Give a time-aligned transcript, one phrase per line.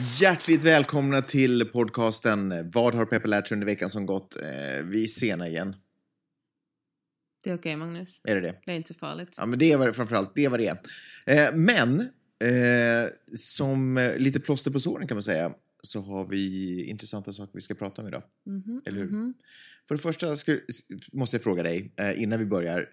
[0.00, 4.36] Hjärtligt välkomna till podcasten Vad har Peppe lärt sig under veckan som gått?
[4.36, 5.76] Eh, vi är sena igen.
[7.44, 8.20] Det är okej Magnus.
[8.24, 8.60] Är det det?
[8.66, 9.34] Det är inte så farligt.
[9.36, 10.78] Ja, men det är framförallt det är vad det är.
[11.26, 17.32] Eh, men eh, som lite plåster på såren kan man säga så har vi intressanta
[17.32, 18.22] saker vi ska prata om idag.
[18.46, 19.10] Mhm, Eller hur?
[19.10, 19.34] mhm.
[19.88, 20.58] För det första ska,
[21.12, 22.88] måste jag fråga dig innan vi börjar.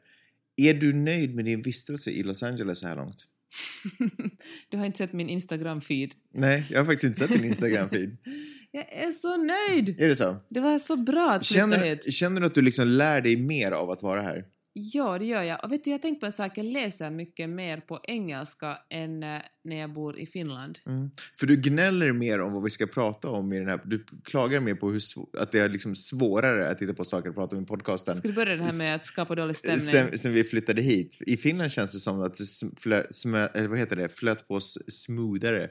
[0.56, 3.26] Är du nöjd med din vistelse i Los Angeles så här långt?
[4.70, 6.12] du har inte sett min Instagram-feed.
[6.34, 8.18] Nej, jag har faktiskt inte sett din Instagram-feed.
[8.76, 10.02] Jag är så nöjd!
[10.02, 10.36] är det så?
[10.50, 12.14] Det var så bra att flytta Känner, hit.
[12.14, 14.46] känner du att du liksom lär dig mer av att vara här?
[14.76, 15.64] Ja, det gör jag.
[15.64, 16.52] Och vet du, jag har tänkt på en sak.
[16.56, 20.80] Jag läser mycket mer på engelska än eh, när jag bor i Finland.
[20.86, 21.12] Mm.
[21.40, 23.82] För du gnäller mer om vad vi ska prata om i den här...
[23.86, 25.02] Du klagar mer på hur
[25.40, 28.28] att det är liksom svårare att titta på saker och prata om i podcasten Ska
[28.28, 29.80] du börja det här med att skapa dålig stämning?
[29.80, 31.18] sen, sen vi flyttade hit.
[31.22, 34.48] I Finland känns det som att det sm- flö, smö, eller vad heter det, flöt
[34.48, 35.70] på smoothare.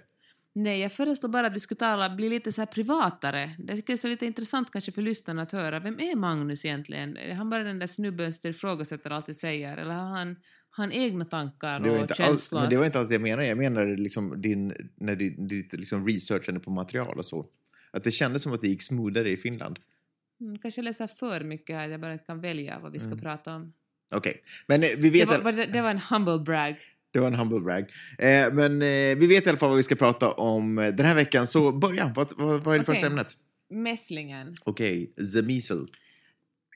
[0.54, 3.50] Nej, jag föreslår bara att vi skulle tala, bli lite så privatare.
[3.58, 5.80] Det är så lite intressant kanske för lyssnarna att höra.
[5.80, 7.16] Vem är Magnus egentligen?
[7.16, 9.76] Är han bara den där snubben som ifrågasätter alltid säger?
[9.76, 10.36] Eller har han,
[10.70, 12.60] han egna tankar Det var, och inte alls, känslor?
[12.60, 13.48] men det var inte alls det jag menade.
[13.48, 17.46] Jag menade liksom din, när din, ditt liksom researchande på material och så.
[17.90, 19.78] Att det kändes som att det gick smoothare i Finland.
[20.40, 23.20] Mm, kanske läser för mycket här, jag bara inte kan välja vad vi ska Mm.
[23.20, 23.72] prata om.
[24.14, 25.28] Okej, men eh, vi Det vet...
[25.28, 26.76] var, att- var det, det var en humble brag.
[27.12, 27.80] Det var en humble brag.
[28.18, 31.06] Eh, men eh, vi vet i alla fall vad vi ska prata om eh, den
[31.06, 32.12] här veckan, så börja.
[32.16, 32.94] Vad, vad, vad är det Okej.
[32.94, 33.36] första ämnet?
[33.70, 34.54] Mässlingen.
[34.64, 35.86] Okej, the measle.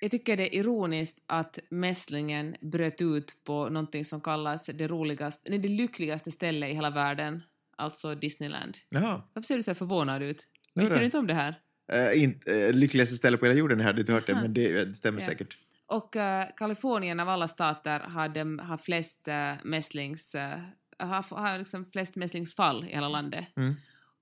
[0.01, 5.51] Jag tycker det är ironiskt att mässlingen bröt ut på någonting som kallas det roligaste,
[5.51, 7.43] nej, det lyckligaste stället i hela världen,
[7.77, 8.77] alltså Disneyland.
[8.91, 9.23] Jaha.
[9.33, 10.47] Varför ser du så förvånad ut?
[10.75, 11.61] Visste du inte om det här?
[11.93, 14.85] Eh, inte, eh, lyckligaste ställe på hela jorden, jag hade inte hört det, men det,
[14.85, 15.27] det stämmer Ja.
[15.27, 15.59] säkert.
[15.87, 20.35] Och eh, Kalifornien av alla stater har, dem, har flest uh, mässlings...
[20.35, 20.61] eh,
[20.99, 23.47] har, har liksom flest mässlingsfall i hela landet.
[23.57, 23.75] Mm.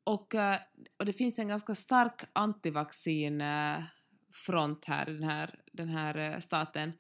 [0.04, 0.58] Och, eh,
[0.98, 6.92] och det finns en ganska stark antivaccin-front här i den här, den här staten.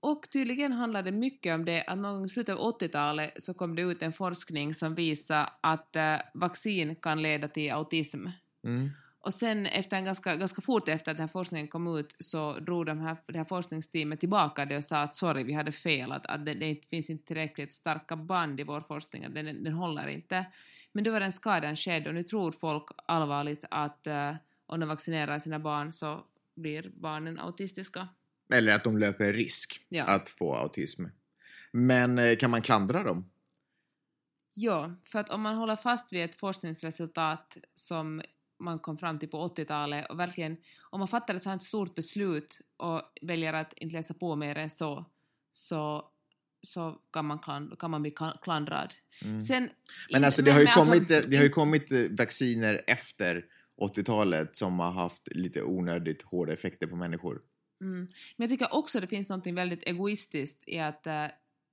[0.00, 3.54] Och tydligen handlar det mycket om det att någon gång i slutet av 80-talet så
[3.54, 5.96] kom det ut en forskning som visar att
[6.34, 8.26] vaccin kan leda till autism.
[8.66, 8.90] Mm.
[9.24, 12.58] Och sen efter en ganska, ganska fort efter att den här forskningen kom ut så
[12.58, 16.12] drog de här, det här forskningsteamet tillbaka det och sa att sorry, vi hade fel,
[16.12, 19.72] att, att det, det finns inte tillräckligt starka band i vår forskning, att den, den
[19.72, 20.46] håller inte.
[20.92, 24.34] Men då var den skadan skedd och nu tror folk allvarligt att eh,
[24.66, 26.24] om de vaccinerar sina barn så
[26.56, 28.08] blir barnen autistiska.
[28.52, 30.04] Eller att de löper risk Ja.
[30.04, 31.04] att få autism.
[31.72, 33.30] Men eh, kan man klandra dem?
[34.54, 38.22] Ja, för att om man håller fast vid ett forskningsresultat som
[38.58, 40.56] man kom fram till på 80-talet och verkligen,
[40.90, 44.70] om man fattar ett sådant stort beslut och väljer att inte läsa på mer än
[44.70, 45.06] så,
[45.52, 46.04] så,
[46.62, 48.94] så kan, man kland, kan man bli klandrad.
[49.24, 49.40] Mm.
[49.40, 49.70] Sen,
[50.12, 53.44] Men alltså det har ju alltså, kommit, eh, det har ju kommit vacciner efter
[53.80, 57.40] 80-talet som har haft lite onödigt hårda effekter på människor.
[57.80, 57.96] Mm.
[57.96, 61.26] Men jag tycker också det finns något väldigt egoistiskt i att eh,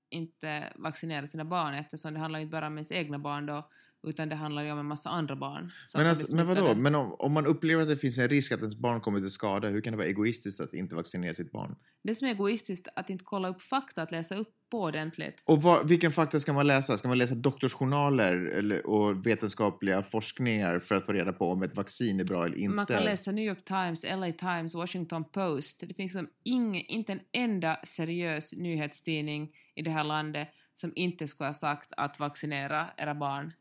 [0.09, 3.69] inte vaccinera sina barn eftersom det handlar inte bara om ens egna barn då,
[4.03, 5.71] utan det handlar ju om en massa andra barn.
[5.95, 6.75] Men, alltså, men vadå?
[6.75, 9.29] Men om, om man upplever att det finns en risk att ens barn kommer till
[9.29, 11.75] skada, hur kan det vara egoistiskt att inte vaccinera sitt barn?
[12.03, 15.43] Det som är egoistiskt att inte kolla upp fakta, att läsa upp på ordentligt.
[15.45, 16.97] Och var, vilken fakta ska man läsa?
[16.97, 21.75] Ska man läsa doktorsjournaler eller, och vetenskapliga forskningar för att få reda på om ett
[21.75, 22.75] vaccin är bra eller inte?
[22.75, 25.83] Man kan läsa New York Times, LA Times, Washington Post.
[25.87, 31.27] Det finns som ing, inte en enda seriös nyhetstidning i det här landet som inte
[31.27, 33.53] skulle ha sagt att vaccinera era barn.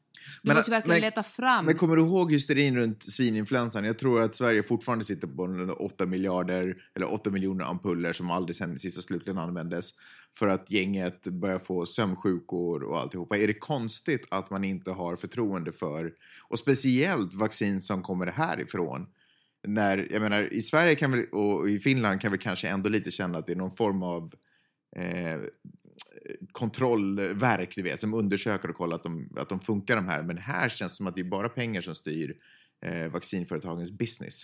[0.42, 1.64] Du Men- måste verkligen men- leta fram.
[1.64, 3.84] Men kommer du ihåg hysterin runt svininfluensan?
[3.84, 8.30] Jag tror att Sverige fortfarande sitter på en 8 miljarder eller 8 miljoner ampuller som
[8.30, 9.90] aldrig sen sist och slutligen användes
[10.38, 13.36] för att gänget börjar få sömnsjukor och alltihopa.
[13.38, 16.12] Är det konstigt att man inte har förtroende för,
[16.48, 19.06] och speciellt vaccin som kommer härifrån?
[19.66, 23.10] När, jag menar, i Sverige kan vi, och i Finland kan vi kanske ändå lite
[23.10, 24.32] känna att det är någon form av
[24.96, 25.40] eh,
[26.52, 30.22] kontrollverk, du vet, som undersöker och kollar att de, att de funkar de här.
[30.22, 32.36] Men här känns det som att det är bara pengar som styr
[32.86, 34.42] eh, vaccinföretagens business.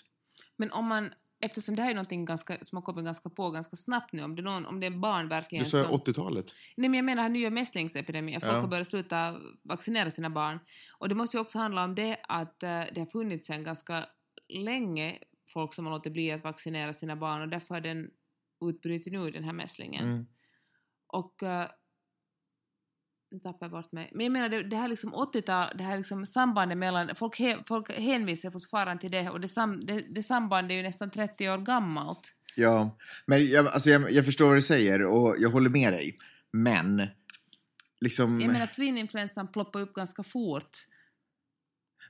[0.57, 1.11] Men om man,
[1.41, 4.37] eftersom det här är någonting ganska, som har kommit ganska på ganska snabbt nu, om
[4.37, 5.93] det är, någon, om det är barn verkligen Du sa som...
[5.93, 6.47] 80-talet.
[6.77, 8.61] Nej men jag menar nya mässlingsepidemier, folk Ja.
[8.61, 10.59] har börjat sluta vaccinera sina barn.
[10.99, 14.07] Och det måste ju också handla om det att eh, det har funnits en ganska
[14.49, 15.19] länge
[15.49, 18.11] folk som har låtit bli att vaccinera sina barn och därför har den
[18.65, 20.05] utbrutit nu, den här mässlingen.
[20.05, 20.27] Mm.
[21.13, 21.43] Och...
[21.43, 21.67] Uh,
[23.31, 24.11] nu tappade jag bort mig.
[24.15, 27.15] Men jag menar det, det här liksom 80-tal, det här liksom sambandet mellan...
[27.15, 30.83] Folk, he, folk hänvisar fortfarande till det och det, sam, det, det sambandet är ju
[30.83, 32.33] nästan 30 år gammalt.
[32.57, 36.17] Ja, men jag, alltså jag, jag förstår vad du säger och jag håller med dig.
[36.53, 37.07] Men,
[38.01, 38.41] liksom...
[38.41, 40.71] Jag menar svininfluensan ploppade upp ganska fort.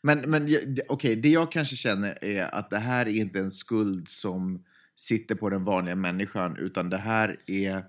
[0.03, 0.49] Men, men
[0.89, 4.65] okej, det jag kanske känner är att det här är inte en skuld som
[4.97, 7.85] sitter på den vanliga människan, utan det här är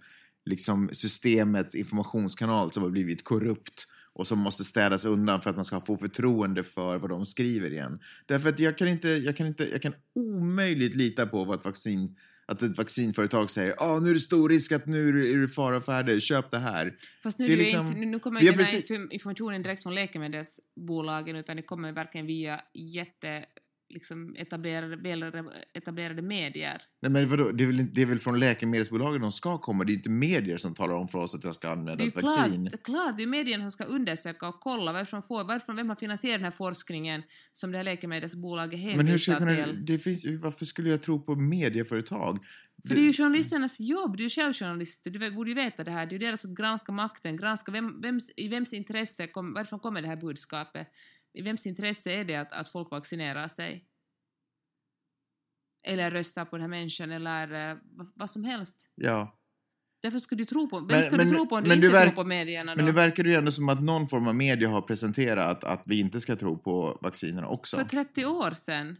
[0.47, 5.65] liksom systemets informationskanal som har blivit korrupt och som måste städas undan för att man
[5.65, 7.99] ska få förtroende för vad de skriver igen.
[8.25, 11.65] Därför att jag kan inte, jag kan inte, jag kan omöjligt lita på vad ett
[11.65, 12.15] vaccin
[12.49, 15.81] att ett vaccinföretag säger ah, nu är det stor risk att nu är det- fara
[15.81, 16.95] färde, köp det här.
[17.23, 19.83] Fast nu, Det är liksom- inte, nu- kommer ju den här precis- inf- informationen direkt
[19.83, 23.45] från läkemedelsbolagen utan det kommer verkligen via jätte
[23.89, 25.43] liksom etablerade,
[25.73, 26.81] etablerade medier.
[27.01, 27.51] Nej, men vadå?
[27.51, 30.57] Det, är väl, det är väl från läkemedelsbolagen de ska komma, det är inte medier
[30.57, 32.69] som talar om för oss att jag ska Det använda är ett vaccin.
[32.69, 35.95] klart, klart, det är medierna som ska undersöka och kolla varifrån får, varifrån, vem har
[35.95, 37.23] finansierat den här forskningen
[37.53, 39.85] som det här läkemedelsbolaget hänvisar Men hur ska jag kunna, till.
[39.85, 42.39] det finns, varför skulle jag tro på medieföretag?
[42.87, 45.83] För det är ju journalisternas jobb, du är ju själv journalist, du borde ju veta
[45.83, 49.27] det här, det är ju deras att granska makten, granska vem, vems, i vems intresse,
[49.27, 50.87] kom, varifrån kommer det här budskapet?
[51.37, 53.85] I vems intresse är det att, att folk vaccinerar sig?
[55.87, 57.77] Eller röstar på den här människan eller eh,
[58.15, 58.89] vad, som helst.
[58.95, 59.33] Ja.
[60.01, 61.87] Därför ska du tro på, vem Men- ska men- du tro på om du inte
[61.89, 62.75] verk- tror på medierna då?
[62.77, 65.83] Men nu verkar det ju ändå som att någon form av media har presenterat att
[65.87, 67.77] vi inte ska tro på vaccinerna också.
[67.77, 68.97] För 30 år sedan.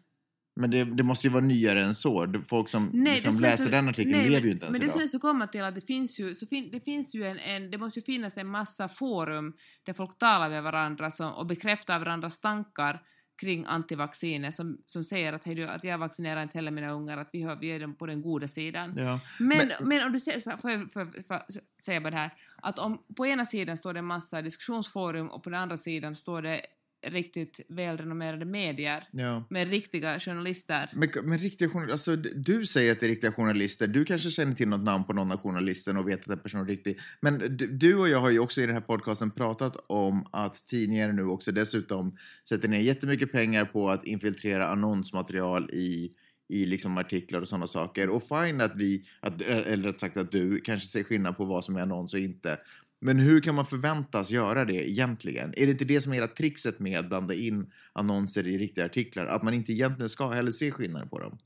[0.60, 2.34] Men det, det måste ju vara nyare än så.
[2.48, 4.80] Folk som Nej, liksom som läser så- den artikeln nej, lever men- ju inte ens
[4.80, 5.04] Men det som idag.
[5.08, 7.72] är så komma till att det finns ju, så fin, det finns ju en, en,
[7.72, 12.00] det måste ju finnas en massa forum där folk talar med varandra som, och bekräftar
[12.00, 13.02] varandras tankar
[13.42, 17.30] kring antivacciner som, som säger att, hej, att jag vaccinerar inte heller mina ungar, att
[17.34, 18.94] vi, har, vi är dem på den goda sidan.
[18.98, 19.20] Ja.
[19.40, 21.42] Men, Men- men, om du säger så får jag, jag- får jag
[21.84, 22.32] säga bara det här,
[22.62, 26.16] att om på ena sidan står det en massa diskussionsforum och på den andra sidan
[26.16, 26.62] står det
[27.06, 29.48] riktigt välrenommerade medier Ja.
[29.50, 30.90] med riktiga journalister.
[30.94, 33.88] Men, men riktiga journalister, alltså, du säger att det är riktiga journalister.
[33.88, 36.64] Du kanske känner till något namn på någon av journalisterna och vet att den personen
[36.64, 37.00] är riktig.
[37.22, 41.12] Men du och jag har ju också i den här podcasten pratat om att tidningar
[41.12, 42.18] nu också dessutom
[42.50, 46.12] sätter ner jättemycket pengar på att infiltrera annonsmaterial i
[46.50, 48.10] i liksom artiklar och sådana saker.
[48.10, 51.64] Och fine att vi, att, eller rätt sagt att du, kanske ser skillnad på vad
[51.66, 52.60] som är annons och inte.
[53.02, 55.54] Men hur kan man förväntas göra det egentligen?
[55.58, 58.86] Är det inte det som är hela trixet med att blanda in annonser i riktiga
[58.86, 59.26] artiklar?
[59.26, 61.38] Att man inte egentligen ska heller se skillnaden på dem?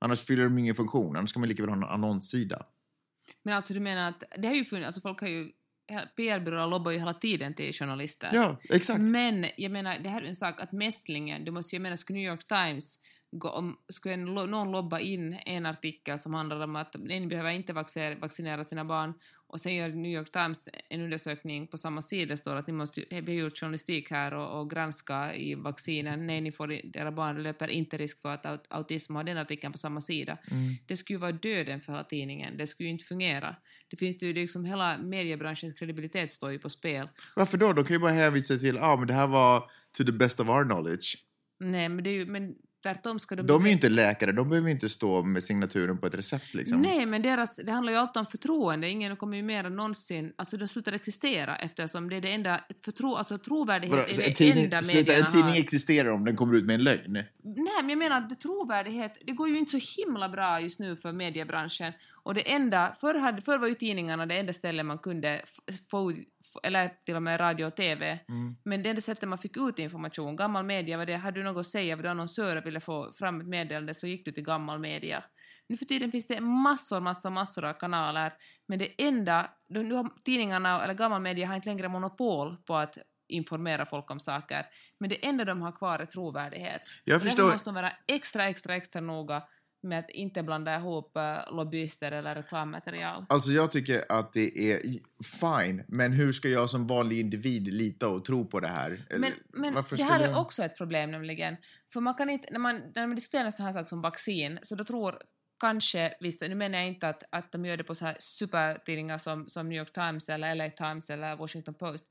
[0.00, 2.66] Annars fyller de ingen funktion, annars ska man lika väl ha en annonssida.
[3.42, 5.50] Men alltså du menar att det har ju funnits, alltså folk har ju,
[6.16, 8.30] PR-byråer lobbar ju hela tiden till journalister.
[8.32, 9.00] Ja, exakt.
[9.00, 11.96] Men jag menar, det här är en sak att mässlingen, du måste ju, jag menar,
[11.96, 12.98] skulle New York Times
[13.32, 17.50] gå, om, skulle en, någon lobba in en artikel som handlar om att ni behöver
[17.50, 17.72] inte
[18.20, 19.14] vaccinera sina barn
[19.48, 23.04] och sen gör New York Times en undersökning på samma sida står att ni måste,
[23.10, 27.42] vi har gjort journalistik här och, och granska i vaccinen, nej ni får, era barn
[27.42, 30.38] löper inte risk för att aut, autism har den artikeln på samma sida.
[30.50, 30.74] Mm.
[30.86, 33.56] Det skulle ju vara döden för hela tidningen, det skulle ju inte fungera.
[33.88, 37.08] Det finns ju liksom hela mediebranschens kredibilitet står ju på spel.
[37.36, 37.72] Varför då?
[37.72, 39.60] De kan ju bara hänvisa till ja, ah, men det här var
[39.98, 41.16] to the best of our knowledge.
[41.60, 43.46] Nej, men det är ju, men tvärtom ska de...
[43.46, 46.82] De är ju inte läkare, de behöver inte stå med signaturen på ett recept liksom.
[46.82, 48.88] Nej, men deras, det handlar ju alltid om förtroende.
[48.88, 50.32] Ingen kommer ju mer än någonsin...
[50.36, 52.60] Alltså de slutar existera eftersom det är det enda...
[52.84, 55.56] Förtro, alltså trovärdighet Vadå, är det en tidning, enda slutar, en tidning har.
[55.58, 57.12] existerar om den kommer ut med en lögn?
[57.12, 57.26] Nej,
[57.80, 60.96] men jag menar att det, trovärdighet, det går ju inte så himla bra just nu
[60.96, 61.92] för mediebranschen.
[62.22, 65.42] Och det enda, förr, hade, förr var ju tidningarna det enda stället man kunde
[65.90, 66.12] få,
[66.62, 68.18] eller till och med radio och TV.
[68.28, 68.56] Mm.
[68.64, 71.60] Men det enda sättet man fick ut information, gammal media var det, hade du något
[71.60, 74.44] att säga, var du annonsör och ville få fram ett meddelande så gick du till
[74.44, 75.24] gammal media.
[75.68, 78.32] Nu för tiden finns det massor, massor, massor av kanaler,
[78.68, 82.98] men det enda, nu har tidningarna eller gammal media har inte längre monopol på att
[83.28, 84.66] informera folk om saker,
[85.00, 86.82] men det enda de har kvar är trovärdighet.
[87.04, 87.42] Jag förstår.
[87.42, 89.42] Därför måste de vara extra, extra, extra noga
[89.82, 93.26] med att inte blanda ihop uh, lobbyister eller reklammaterial.
[93.28, 94.80] Alltså jag tycker att det är
[95.40, 99.06] fine, men hur ska jag som vanlig individ lita och tro på det här?
[99.10, 101.56] Men, men det här skulle är jag- också ett problem nämligen.
[101.92, 104.74] För man kan inte, när man, när man diskuterar så här saker som vaccin, så
[104.74, 105.18] då tror
[105.60, 109.18] kanske vissa, nu menar jag inte att, att de gör det på så här supertidningar
[109.18, 112.06] som, som New York Times eller LA Times eller Washington Post,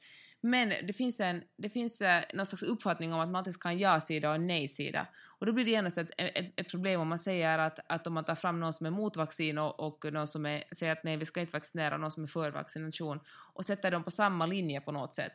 [0.50, 3.68] men det finns, en, det finns eh, någon slags uppfattning om att man alltid ska
[3.68, 5.08] ha en ja-sida och en nej-sida.
[5.40, 8.14] Och då blir det genast ett, ett, ett problem om man säger att, att om
[8.14, 11.04] man tar fram någon som är mot vaccin och, och någon som är, säger att
[11.04, 13.20] nej, vi ska inte vaccinera, någon som är för vaccination,
[13.54, 15.34] och sätter dem på samma linje på något sätt.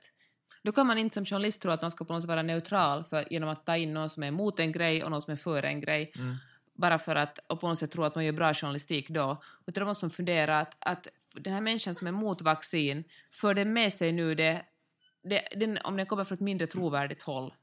[0.62, 3.04] Då kan man inte som journalist tro att man ska på något sätt vara neutral
[3.04, 5.37] för, genom att ta in någon som är emot en grej och någon som är
[5.37, 6.12] för en grej.
[6.16, 6.35] Mm.
[6.75, 9.42] Bara för att och på något sätt tro att man gör bra journalistik då.
[9.66, 13.54] Utan då måste man fundera att, att den här människan som är emot vaccin, för
[13.54, 14.62] den med sig nu det,
[15.23, 17.55] det den, om den kommer från ett mindre trovärdigt håll.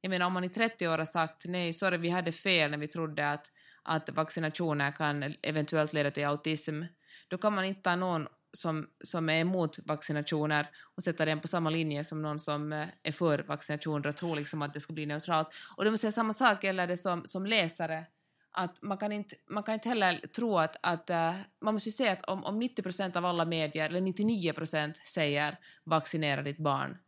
[0.00, 2.78] Jag menar om man i 30 år har sagt nej, sorry vi hade fel när
[2.78, 3.46] vi trodde att,
[3.82, 6.82] att vaccinationer kan eventuellt leda till autism,
[7.28, 11.48] då kan man inte ta någon som, som är emot vaccinationer och sätta den på
[11.48, 14.92] samma linje som någon som eh, är för vaccinationer och tror liksom att det ska
[14.92, 15.48] bli neutralt.
[15.76, 18.06] Och det måste säga samma sak gäller det som, som läsare
[18.52, 21.92] att man kan inte, man kan inte heller tro att, att uh, man måste ju
[21.92, 26.98] säga att om, om 90% av alla medier, eller 99% säger vaccinera ditt barn,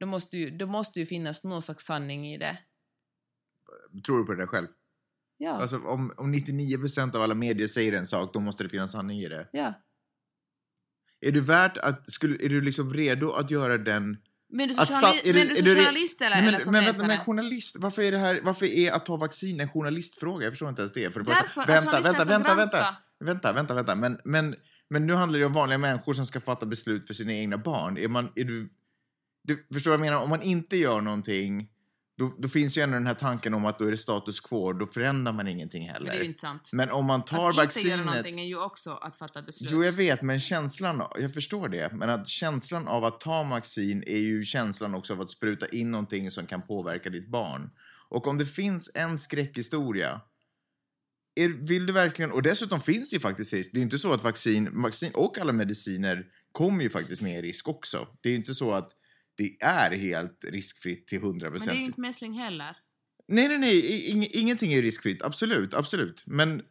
[0.00, 2.58] då måste, ju, då måste ju finnas någon slags sanning i det.
[4.06, 4.66] Tror du på det själv?
[5.38, 5.50] Ja.
[5.50, 6.78] Alltså om, om 99
[7.14, 9.48] av alla medier säger en sak, då måste det finnas sanning i det.
[9.52, 9.74] ja.
[11.24, 14.16] Är du värt att, skulle, är du liksom redo att göra den
[14.52, 16.30] Men du som, Att sa- journali- är du- men du är som re- journalist eller,
[16.36, 17.06] Nej, eller men, som men läsare?
[17.06, 20.44] men journalist, varför är det här, varför är att ta vaccin en journalistfråga?
[20.44, 21.12] Jag förstår inte ens det.
[21.14, 24.54] För det Därför att vänta, journalisterna vänta, vänta, vänta, vänta, vänta, vänta, men, men,
[24.90, 27.98] men nu handlar det om vanliga människor som ska fatta beslut för sina egna barn.
[27.98, 28.68] Är man, är du,
[29.44, 30.22] du förstår vad jag menar?
[30.22, 31.68] Om man inte gör någonting,
[32.22, 34.72] då, då finns ju ändå den här tanken om att då är det status quo,
[34.72, 36.10] då förändrar man ingenting Men heller.
[36.10, 36.70] det är ju inte sant.
[36.72, 37.96] Men om man tar att inte vaccinet...
[37.96, 39.70] göra någonting är ju också att fatta beslut.
[39.72, 44.04] Jo, jag vet, men känslan, jag förstår det, men att känslan av att ta vaccin
[44.06, 47.70] är ju känslan också av att spruta in någonting som kan påverka ditt barn.
[48.08, 50.20] Och om det finns en skräckhistoria,
[51.34, 54.12] är, vill du verkligen, och dessutom finns det ju faktiskt risk, det är inte så
[54.12, 58.08] att vaccin, vaccin och alla mediciner kommer ju faktiskt med risk också.
[58.22, 58.90] Det är ju inte så att
[59.36, 61.50] det är helt riskfritt till 100%.
[61.50, 62.76] Men det är ju inte mässling heller.
[63.28, 64.10] Nej, nej, nej.
[64.10, 65.22] Ing, ingenting är riskfritt.
[65.22, 66.22] Absolut, absolut.
[66.26, 66.62] Men,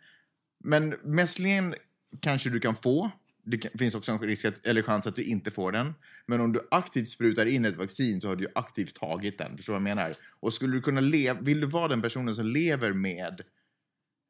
[0.64, 1.76] men mässlingen
[2.22, 3.12] kanske du kan få.
[3.44, 5.94] Det finns också en risk att, eller chans att du inte får den.
[6.26, 9.58] Men om du aktivt sprutar in ett vaccin så har du ju aktivt tagit den.
[9.58, 10.14] Förstår du vad jag menar?
[10.40, 13.42] Och skulle du kunna leva, vill du vara den personen som lever med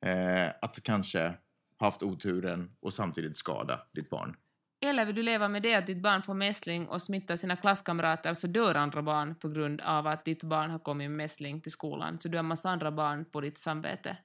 [0.05, 1.33] eh, att kanske
[1.77, 4.35] haft oturen och samtidigt skada ditt barn?
[4.81, 8.33] Eller vill du leva med det att ditt barn får mässling och smittar sina klasskamrater
[8.33, 11.71] så dör andra barn på grund av att ditt barn har kommit med mässling till
[11.71, 12.19] skolan.
[12.19, 14.17] Så du har massa andra barn på ditt samvete.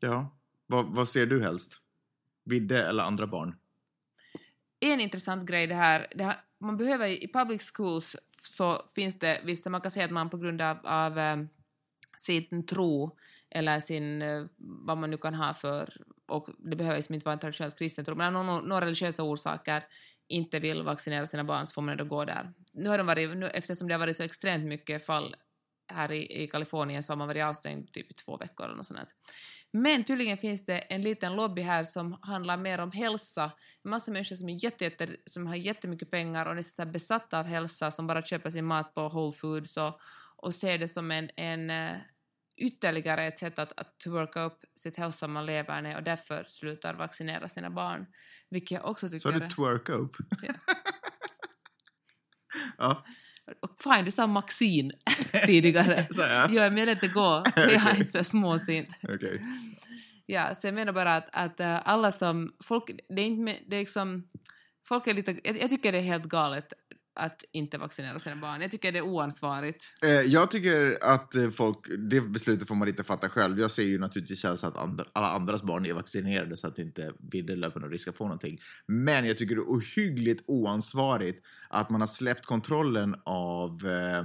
[0.00, 0.36] Ja.
[0.66, 1.80] Vad, vad ser du helst?
[2.44, 3.56] Vidde eller andra barn?
[4.80, 9.40] En intressant grej det här, det här man behöver i public schools så finns det
[9.44, 11.36] vissa, man kan säga att man på grund av, av eh,
[12.16, 13.16] sin tro
[13.50, 17.32] eller sin, eh, vad man nu kan ha för, och det behöver liksom inte vara
[17.32, 19.84] en traditionellt kristen tro, men av några, några religiösa orsaker
[20.28, 22.52] inte vill vaccinera sina barn så får man ändå gå där.
[22.72, 25.36] Nu har de varit, nu, eftersom det har varit så extremt mycket fall
[25.92, 28.86] här i, i Kalifornien så har man varit avstängd typ i två veckor eller något
[28.86, 28.98] sånt.
[28.98, 29.08] här.
[29.72, 33.44] Men tydligen finns det en liten lobby här som handlar mer om hälsa.
[33.84, 37.46] En massa människor som, är jätte, jätte, som har jättemycket pengar och är besatta av
[37.46, 40.00] hälsa som bara köper sin mat på Whole Foods och,
[40.36, 41.96] och ser det som en, en eh,
[42.56, 47.70] ytterligare ett sätt att, att worka upp sitt hälsosamma leverne och därför slutar vaccinera sina
[47.70, 48.06] barn.
[48.50, 49.50] Vilket jag också tycker Så du är...
[49.50, 50.16] twerka upp?
[50.42, 50.54] Ja.
[52.78, 53.04] ja,
[53.60, 54.92] Och Fine, du sa Maxine
[55.46, 56.06] tidigare.
[56.10, 56.50] så jag.
[56.50, 57.44] Jo, jag menar inte gå.
[57.56, 58.88] Jag är inte så småsint.
[59.08, 59.42] Okej.
[60.26, 62.52] Ja, så jag menar bara att, att äh, alla som...
[62.64, 63.56] Folk, det är inte...
[63.66, 64.28] Det är liksom...
[64.88, 65.40] Folk är lite...
[65.44, 66.72] Jag, jag tycker det är helt galet
[67.16, 68.60] att inte vaccinera sina barn.
[68.60, 69.84] Jag tycker det är oansvarigt.
[70.04, 71.78] Eh, Jag tycker att eh, folk,
[72.10, 73.60] det beslutet får man inte fatta själv.
[73.60, 77.12] Jag ser ju naturligtvis helst att andra, alla andras barn är vaccinerade så att inte
[77.32, 78.58] Vidde löper någon risk att få någonting.
[78.86, 84.24] Men jag tycker det är ohyggligt oansvarigt att man har släppt kontrollen av eh,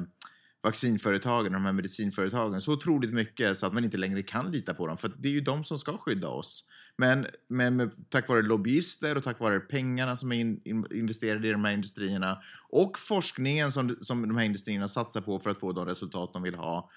[0.64, 4.88] vaccinföretagen, de här medicinföretagen, så otroligt mycket så att man inte längre kan lita på
[4.88, 4.98] dem.
[4.98, 6.66] För det är ju de som ska skydda oss.
[7.00, 11.48] Men, men med, tack vare lobbyister och tack vare pengarna som är in, in, investerade
[11.48, 15.60] i de här industrierna och forskningen som, som de här industrierna satsar på för att
[15.60, 16.90] få de resultat de vill ha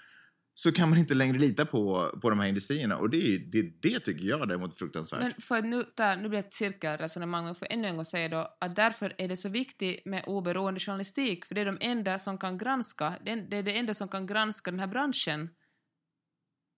[0.55, 2.97] så kan man inte längre lita på, på de här industrierna.
[2.97, 5.19] Och det, är, det, det tycker jag däremot är fruktansvärt.
[5.19, 8.05] Men för att nu, ta, nu blir det ett cirkelresonemang men får ännu en gång
[8.05, 11.77] säga då att därför är det så viktigt med oberoende journalistik för det är de
[11.81, 15.49] enda som kan granska, det, är det enda som kan granska den här branschen.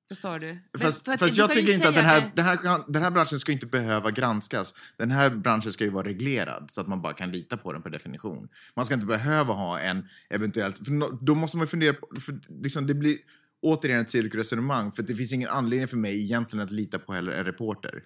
[0.07, 0.47] Förstår du?
[0.47, 3.11] Men Fast, för att fast jag tycker inte att den här, den, här, den här
[3.11, 4.73] branschen ska inte behöva granskas.
[4.97, 7.81] Den här branschen ska ju vara reglerad så att man bara kan lita på den
[7.81, 8.47] per definition.
[8.75, 10.77] Man ska inte behöva ha en eventuellt...
[10.77, 12.19] För då måste man fundera på...
[12.19, 13.17] För liksom det blir
[13.61, 17.31] återigen ett cirkelresonemang för det finns ingen anledning för mig egentligen att lita på heller
[17.31, 18.03] en reporter.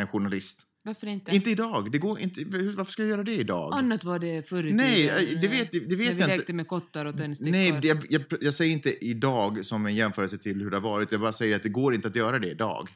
[0.00, 0.66] En journalist.
[0.86, 1.34] Varför inte?
[1.34, 1.92] Inte idag.
[1.92, 2.44] Det går inte.
[2.76, 3.74] Varför ska jag göra det idag?
[3.74, 5.40] Annat var det förr i Nej, tiden.
[5.40, 6.26] det vet, det vet vi jag inte.
[6.26, 7.50] lekte med kottar och tändstickor.
[7.52, 11.12] Nej, jag, jag, jag säger inte idag som en jämförelse till hur det har varit.
[11.12, 12.88] Jag bara säger att det går inte att göra det idag.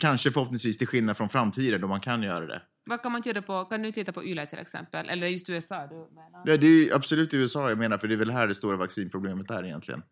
[0.00, 2.62] Kanske förhoppningsvis till skillnad från framtiden då man kan göra det.
[2.84, 5.08] Vad kan man göra på, kan du titta på YLE till exempel?
[5.08, 6.42] Eller just USA du menar?
[6.44, 8.76] Ja, det är ju absolut USA jag menar, för det är väl här det stora
[8.76, 10.02] vaccinproblemet är egentligen.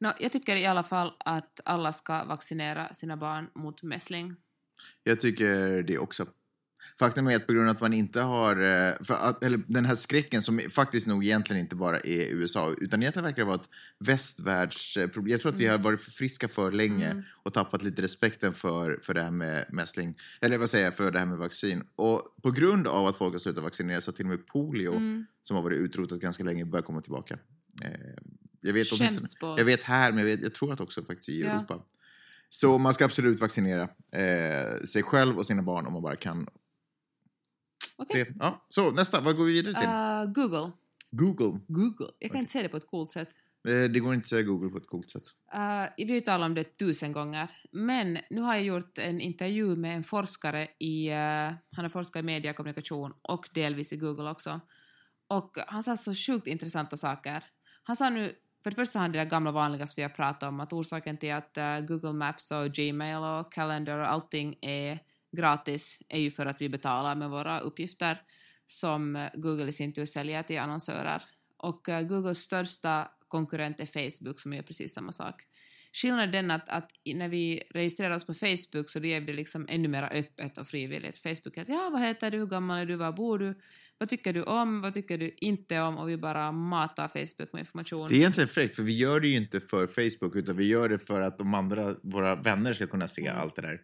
[0.00, 4.36] Nå, jag tycker i alla fall att alla ska vaccinera sina barn mot mässling.
[5.02, 6.26] Jag tycker det också.
[6.98, 9.94] Faktum är att på grund av att man inte har, eh, att, eller den här
[9.94, 15.32] skräcken som faktiskt nog egentligen inte bara är USA, utan egentligen verkar vara ett västvärldsproblem.
[15.32, 17.22] Jag tror att vi har varit för friska för länge Mm.
[17.42, 21.10] och tappat lite respekten för, för det här med mässling, eller vad säger jag, för
[21.10, 21.82] det här med vaccin.
[21.96, 24.92] Och på grund av att folk har slutat vaccinera så har till och med polio,
[24.96, 25.26] Mm.
[25.42, 27.38] som har varit utrotat ganska länge, börjat komma tillbaka.
[27.82, 27.90] Eh,
[28.60, 28.88] jag vet
[29.58, 31.86] jag vet här, men jag, vet, jag tror att också faktiskt i Ja.
[32.54, 33.82] Så man ska absolut vaccinera
[34.12, 36.46] eh, sig själv och sina barn om man bara kan.
[37.96, 38.24] Okej.
[38.24, 39.88] Det, ja, så nästa, vad går vi vidare till?
[39.88, 40.72] Uh, Google.
[41.10, 41.60] Google.
[41.68, 42.10] Google.
[42.18, 42.40] Jag kan Okej.
[42.40, 43.28] inte säga det på ett coolt sätt.
[43.68, 45.22] Eh, det går inte att säga Google på ett coolt sätt.
[45.54, 49.76] Uh, vi har talat om det tusen gånger, men nu har jag gjort en intervju
[49.76, 51.14] med en forskare i, uh,
[51.76, 54.60] han har forskat i mediekommunikation och delvis i Google också.
[55.28, 57.44] Och han sa så sjukt intressanta saker.
[57.82, 58.32] Han sa nu,
[58.62, 60.72] för det första har han det där gamla vanliga som vi har pratat om, att
[60.72, 64.98] orsaken till att uh, Google Maps och Gmail och Calendar och allting är
[65.36, 68.22] gratis är ju för att vi betalar med våra uppgifter
[68.66, 71.22] som Google i sin tur säljer till annonsörer.
[71.56, 75.42] Och uh, Googles största konkurrent är Facebook som gör precis samma sak.
[75.92, 79.32] Skillnaden är den att, att när vi registrerar oss på Facebook så det är det
[79.32, 81.18] liksom ännu mer öppet och frivilligt.
[81.18, 83.54] Facebook är att ja, vad heter du, hur gammal är du, var bor du,
[83.98, 87.60] vad tycker du om, vad tycker du inte om och vi bara matar Facebook med
[87.60, 88.08] information.
[88.08, 90.88] Det är egentligen fräckt, för vi gör det ju inte för Facebook, utan vi gör
[90.88, 93.40] det för att de andra, våra vänner ska kunna se Mm.
[93.40, 93.80] allt det där.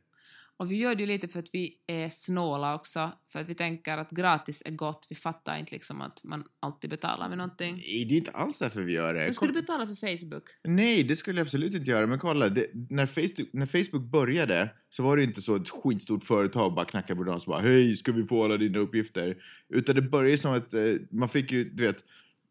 [0.58, 3.54] Och vi gör det ju lite för att vi är snåla också, för att vi
[3.54, 7.74] tänker att gratis är gott, vi fattar inte liksom att man alltid betalar med någonting.
[7.74, 9.20] Nej, det är inte alls därför vi gör det.
[9.20, 10.44] Men skulle du betala för Facebook?
[10.64, 12.06] Nej, det skulle jag absolut inte göra.
[12.06, 16.24] Men kolla, det, när, Facebook, när Facebook började så var det inte så ett skitstort
[16.24, 19.36] företag bara knackade på dörren och bara hej, ska vi få alla dina uppgifter?
[19.68, 22.04] Utan det började som att eh, man fick ju, du vet,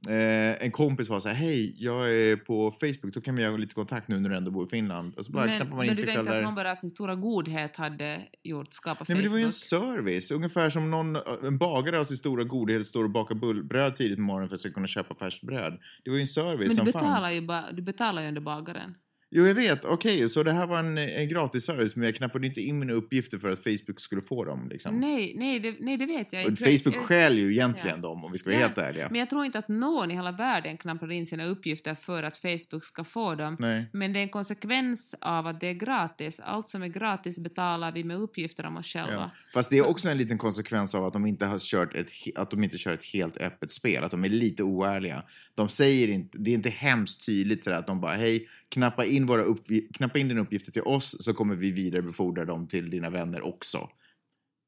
[0.09, 3.57] eh, en kompis var så här, hej, jag är på Facebook, då kan vi ha
[3.57, 5.15] lite kontakt nu när du ändå bor i Finland.
[5.17, 7.15] Och så bara knappar man men in du tänkte att någon bara av sin stora
[7.15, 9.33] godhet hade gjort, skapat Nej, men det Facebook?
[9.33, 10.31] var ju en service.
[10.31, 14.17] Ungefär som någon, en bagare av sin stora godhet står och bakar bull, bröd tidigt
[14.17, 15.79] på morgonen för att kunna köpa färskt bröd.
[16.03, 17.35] Det var ju en service men du som betalar, fanns.
[17.35, 18.95] ju bara, du betalar ju under bagaren.
[19.29, 19.85] Jo, jag vet.
[19.85, 22.93] Okej, så det här var en, en gratis service, men jag knappade inte in mina
[22.93, 24.69] uppgifter för att Facebook skulle få dem.
[24.69, 24.99] Liksom.
[24.99, 26.63] Nej, nej det, nej, det vet jag inte.
[26.63, 29.07] Facebook Jag- stjäl ju egentligen dem, om vi ska vara Ja, helt ärliga.
[29.11, 32.37] Men jag tror inte att någon i hela världen knappar in sina uppgifter för att
[32.37, 33.55] Facebook ska få dem.
[33.59, 33.89] Nej.
[33.93, 36.39] Men det är en konsekvens av att det är gratis.
[36.43, 39.13] Allt som är gratis betalar vi med uppgifter om oss själva.
[39.13, 39.31] Ja.
[39.53, 42.51] Fast det är också en liten konsekvens av att de inte har kört ett, att
[42.51, 45.23] de inte kör ett helt öppet spel, att de är lite oärliga.
[45.55, 49.16] De säger inte, det är inte hemskt tydligt sådär att de bara hej, knappa in,
[49.25, 53.09] våra uppgi- knappa in dina uppgifter till oss så kommer vi vidarebefordra dem till dina
[53.09, 53.89] vänner också.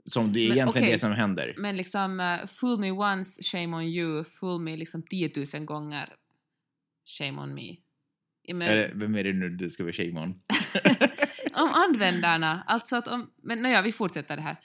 [0.06, 0.94] Som det är Men egentligen okej.
[0.94, 1.56] det som händer.
[1.58, 4.24] Men liksom, uh, fool me once, shame on you.
[4.24, 6.14] Fool me liksom 10 000 gånger,
[7.18, 7.76] shame on me.
[8.54, 10.30] Men, Är det, vem är det nu du ska vara Shimon?
[11.54, 13.30] om användarna, alltså att om...
[13.44, 14.58] Men nåja, vi fortsätter det här.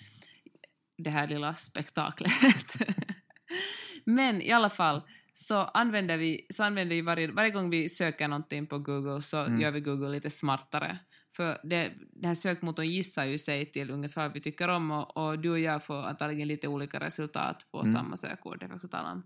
[0.99, 2.33] Det här lilla spektaklet.
[4.05, 5.03] men i alla fall,
[5.35, 9.39] så använder vi, så använder vi varje, varje gång vi söker någonting på Google så
[9.45, 9.61] Mm.
[9.61, 10.99] gör vi Google lite smartare.
[11.37, 15.17] För det, den här sökmotorn gissar ju sig till ungefär vad vi tycker om och,
[15.17, 17.93] och du och jag får antagligen lite olika resultat på Mm.
[17.93, 19.23] samma sökord, det vi också tala om.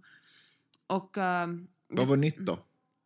[0.86, 2.58] Och ehm, Vad var nytt då?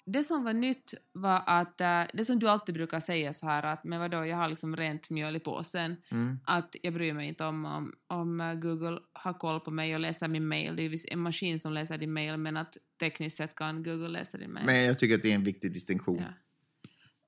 [0.07, 3.63] Det som var nytt var att, eh, det som du alltid brukar säga så här
[3.63, 6.39] att men vadå, jag har liksom rent mjöl i påsen, Mm.
[6.45, 10.01] att jag bryr mig inte om, om, om eh, Google har koll på mig och
[10.01, 10.77] läser min mail.
[10.77, 14.09] Det är ju en maskin som läser din mail men att tekniskt sett kan Google
[14.09, 14.67] läsa din mail.
[14.67, 16.19] Men jag tycker att det är en viktig distinktion.
[16.19, 16.35] Ja.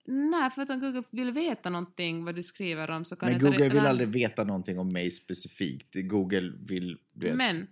[0.07, 3.39] Nej, för att om Google vill veta någonting vad du skriver om så kan Men
[3.39, 5.95] Google vill aldrig veta någonting om mig specifikt.
[5.95, 6.99] Google vill...
[7.13, 7.37] Du vet.
[7.37, 7.67] Men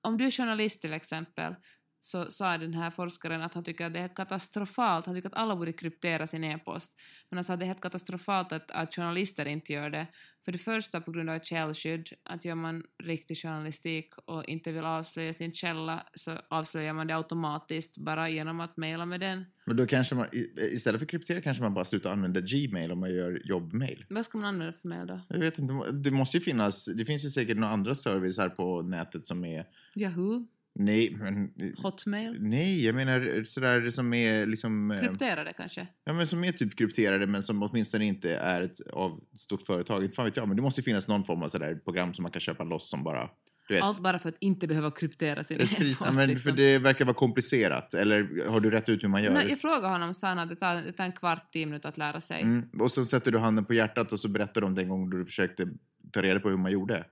[0.00, 1.54] om du är journalist till exempel
[2.00, 5.34] så sa den här forskaren att han tycker att det är katastrofalt, han tycker att
[5.34, 6.92] alla borde kryptera sin e-post.
[7.28, 10.06] Men han sa att det är helt katastrofalt att, att journalister inte gör det.
[10.44, 14.84] För det första på grund av källskydd, att gör man riktig journalistik och inte vill
[14.84, 19.44] avslöja sin källa så avslöjar man det automatiskt bara genom att mejla med den.
[19.66, 23.10] Men då kanske man, istället för kryptera kanske man bara slutar använda Gmail om man
[23.14, 24.04] gör jobbmail.
[24.08, 25.20] Vad ska man använda för mejl då?
[25.28, 28.82] Jag vet inte, det måste ju finnas, det finns ju säkert några andra servicer på
[28.82, 30.46] nätet som är, Yahoo?
[30.78, 32.36] Nej men, Hotmail?
[32.40, 35.86] nej jag menar sådär som är liksom, eh, Krypterade kanske?
[36.04, 39.62] ja men som är typ krypterade men som åtminstone inte är ett av ett stort
[39.62, 40.02] företag.
[40.02, 42.22] Inte fan vet jag, men det måste ju finnas någon form av sådär program som
[42.22, 43.28] man kan köpa loss som bara,
[43.68, 43.82] du vet.
[43.82, 46.50] Allt bara för att inte behöva kryptera sin Ett fris, e-post, men liksom.
[46.50, 49.32] För det verkar vara komplicerat, eller har du rätt ut hur man gör?
[49.32, 51.88] Nej, jag frågade honom så han att det tar, det tar en kvart, tio minuter
[51.88, 52.42] att lära sig.
[52.42, 52.68] Mm.
[52.80, 55.24] Och så sätter du handen på hjärtat och så berättar du om den gången du
[55.24, 55.68] försökte
[56.12, 57.04] ta reda på hur man gjorde.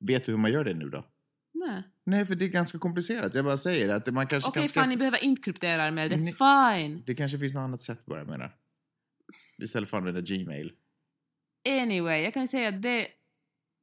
[0.00, 1.04] Vet du hur man gör det nu då?
[1.66, 1.82] Nej.
[2.06, 3.34] Nej, för det är ganska komplicerat.
[3.34, 4.86] Jag bara säger att man kanske Okej, kan fan, skaffa...
[4.86, 6.16] ni behöver inte kryptera er med det.
[6.16, 7.02] Fine!
[7.06, 8.56] Det kanske finns något annat sätt bara, jag menar.
[9.62, 10.72] Istället för att använda Gmail.
[11.68, 13.06] Anyway, jag kan ju säga att det...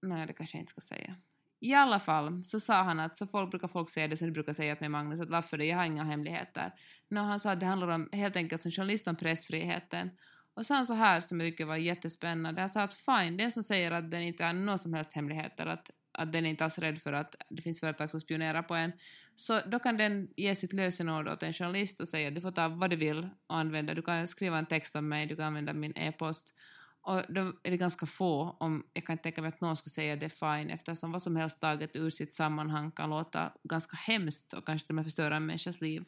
[0.01, 1.15] Nej, det kanske jag inte ska säga.
[1.61, 4.33] I alla fall så sa han att, så folk brukar folk säga det som du
[4.33, 6.73] brukar säga med Magnus, att varför det, jag har inga hemligheter.
[7.09, 10.09] No, han sa att det handlar om helt enkelt som journalist om pressfriheten.
[10.53, 13.63] Och han så här som jag tycker var jättespännande, han sa att fine, den som
[13.63, 16.79] säger att den inte har några som helst hemligheter, att, att den är inte alls
[16.79, 18.91] rädd för att det finns företag som spionerar på en,
[19.35, 22.51] så då kan den ge sitt lösenord åt en journalist och säga att du får
[22.51, 25.45] ta vad du vill och använda, du kan skriva en text om mig, du kan
[25.45, 26.55] använda min e-post.
[27.03, 30.15] Och då är det ganska få, om jag kan tänka mig att någon skulle säga
[30.15, 34.53] det är fine eftersom vad som helst taget ur sitt sammanhang kan låta ganska hemskt
[34.53, 36.05] och kanske till och med förstöra en människas liv.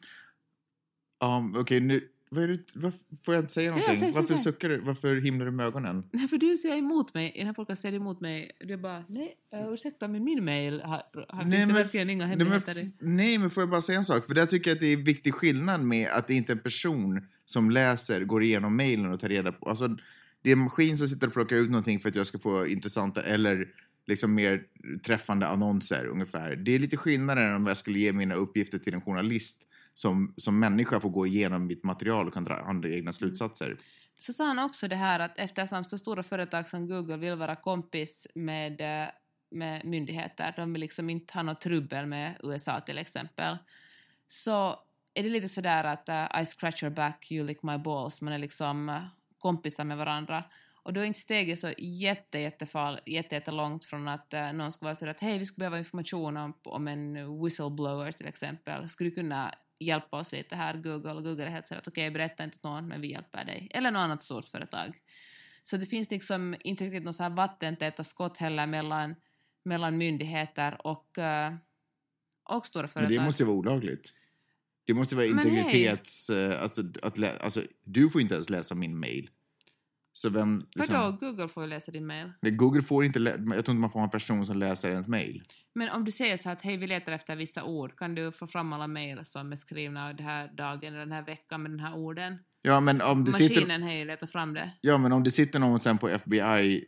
[1.24, 2.13] Um, Okej, nu...
[2.34, 3.96] Vad är det, varför, får jag inte säga någonting?
[3.96, 4.42] säg, säg, varför säg.
[4.42, 4.78] suckar du?
[4.80, 6.04] Varför himlar du med ögonen?
[6.12, 8.76] Nej, för du säger emot mig, i den här podcasten säger du emot mig, du
[8.76, 12.46] bara nej, uh, ursäkta men min mail har, har finns det verkligen inga nej, men,
[12.46, 14.26] hemligheter f- nej, men får jag bara säga en sak?
[14.26, 16.56] För där tycker jag att det är en viktig skillnad med att det inte är
[16.56, 19.70] en person som läser, går igenom mejlen och tar reda på...
[19.70, 19.88] Alltså,
[20.42, 22.66] det är en maskin som sitter och plockar ut någonting för att jag ska få
[22.66, 23.68] intressanta eller
[24.06, 24.62] liksom mer
[25.06, 26.56] träffande annonser ungefär.
[26.56, 30.34] Det är lite skillnad än om jag skulle ge mina uppgifter till en journalist som,
[30.36, 33.76] som människa får gå igenom mitt material och kan dra andra egna slutsatser.
[34.18, 37.56] Så sa han också det här att eftersom så stora företag som Google vill vara
[37.56, 39.08] kompis med, eh,
[39.50, 43.58] med myndigheter, de vill liksom inte ha något trubbel med USA till exempel,
[44.26, 44.78] så
[45.14, 48.32] är det lite sådär att uh, I scratch your back, you lick my balls, man
[48.32, 49.02] är liksom uh,
[49.38, 50.44] kompisar med varandra.
[50.82, 54.84] Och då är inte steget så jätte, jättefall, jätte, jättelångt från att uh, någon ska
[54.84, 58.88] vara sådär att hej, vi skulle behöva information om, om en whistleblower till exempel.
[58.88, 61.14] Skulle du kunna hjälpa oss lite här, Google?
[61.22, 63.68] Google är helt sådär att okej, berätta inte till någon, men vi hjälper dig.
[63.70, 64.98] Eller något annat stort företag.
[65.62, 69.14] Så det finns liksom inte riktigt några vattentäta skott heller mellan,
[69.64, 71.56] mellan myndigheter och, uh,
[72.44, 73.16] och stora Men företag.
[73.18, 74.12] det måste ju vara olagligt.
[74.86, 76.30] Det måste vara Men integritets...
[76.30, 79.30] eh, Alltså, att alltså, du får inte ens läsa min mail.
[80.16, 80.62] Så vem...
[80.76, 82.32] Liksom, Vadå, Google får ju läsa din mail.
[82.40, 83.18] Nej, Google får inte...
[83.18, 85.42] Jag tror inte man får ha en person som läser ens mail.
[85.74, 88.32] Men om du säger så här att hej, vi letar efter vissa ord, kan du
[88.32, 91.70] få fram alla mejl som är skrivna den här dagen eller den här veckan med
[91.70, 92.38] den här orden?
[92.62, 93.78] Ja, men om det Maskinen, sitter...
[93.78, 94.70] hej, letar fram det.
[94.80, 96.84] Ja, men om det sitter någon sen på FBI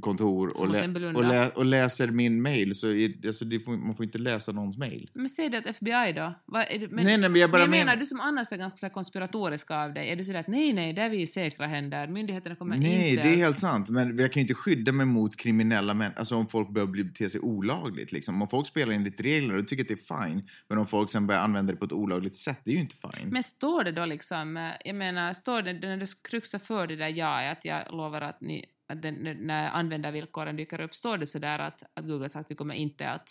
[0.00, 4.04] kontor och, lä, och, lä, och läser min mail så är, alltså, får, man får
[4.04, 5.10] inte läsa någons mail.
[5.14, 6.34] Men säg det åt FBI då.
[6.46, 8.52] Vad det, men, nej, nej, men jag bara men jag menar, men- du som annars
[8.52, 11.26] är ganska konspiratorisk av dig, är du sådär att nej, nej, där är vi i
[11.26, 13.22] säkra händer, myndigheterna kommer Nej, inte...
[13.22, 13.90] det är helt sant.
[13.90, 16.18] Men jag kan ju inte skydda mig mot kriminella människor.
[16.18, 18.12] Alltså om folk börjar bli- bete sig olagligt.
[18.12, 18.42] Liksom.
[18.42, 20.42] Om folk spelar enligt reglerna, då tycker jag att det är fine.
[20.68, 22.96] Men om folk sen börjar använda det på ett olagligt sätt, det är ju inte
[22.96, 23.28] fine.
[23.28, 26.96] Men står det då liksom, eh, jag menar, står det när du kruxar för det
[26.96, 29.14] där ja, att jag lovar att ni, att den,
[29.46, 33.10] när användarvillkoren dyker upp, står det sådär att, att Google sagt att vi kommer inte
[33.10, 33.28] att,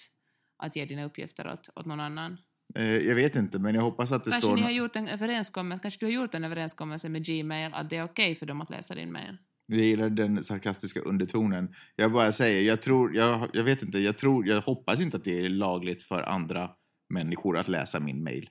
[0.63, 2.37] att ge dina uppgifter åt, åt någon annan?
[2.75, 4.55] Eh, jag vet inte, men jag hoppas att det Kanske står...
[4.55, 7.89] ni nå- har gjort en överenskommelse, kanske du har gjort en överenskommelse med Gmail att
[7.89, 9.37] det är okej för dem att läsa din mail?
[9.65, 11.73] Jag gillar den sarkastiska undertonen.
[11.95, 15.23] Jag bara säger, jag tror, jag, jag vet inte, jag tror, jag hoppas inte att
[15.23, 16.69] det är lagligt för andra
[17.09, 18.49] människor att läsa min mail.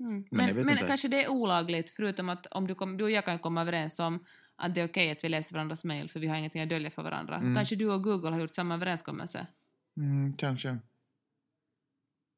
[0.00, 0.24] Mm.
[0.30, 3.24] Men Men, men kanske det är olagligt, förutom att om du, kom, du och jag
[3.24, 4.24] kan komma överens om
[4.56, 6.90] att det är okej att vi läser varandras mail för vi har ingenting att dölja
[6.90, 7.36] för varandra.
[7.36, 7.54] Mm.
[7.54, 9.46] Kanske du och Google har gjort samma överenskommelse?
[9.96, 10.78] Mm, kanske.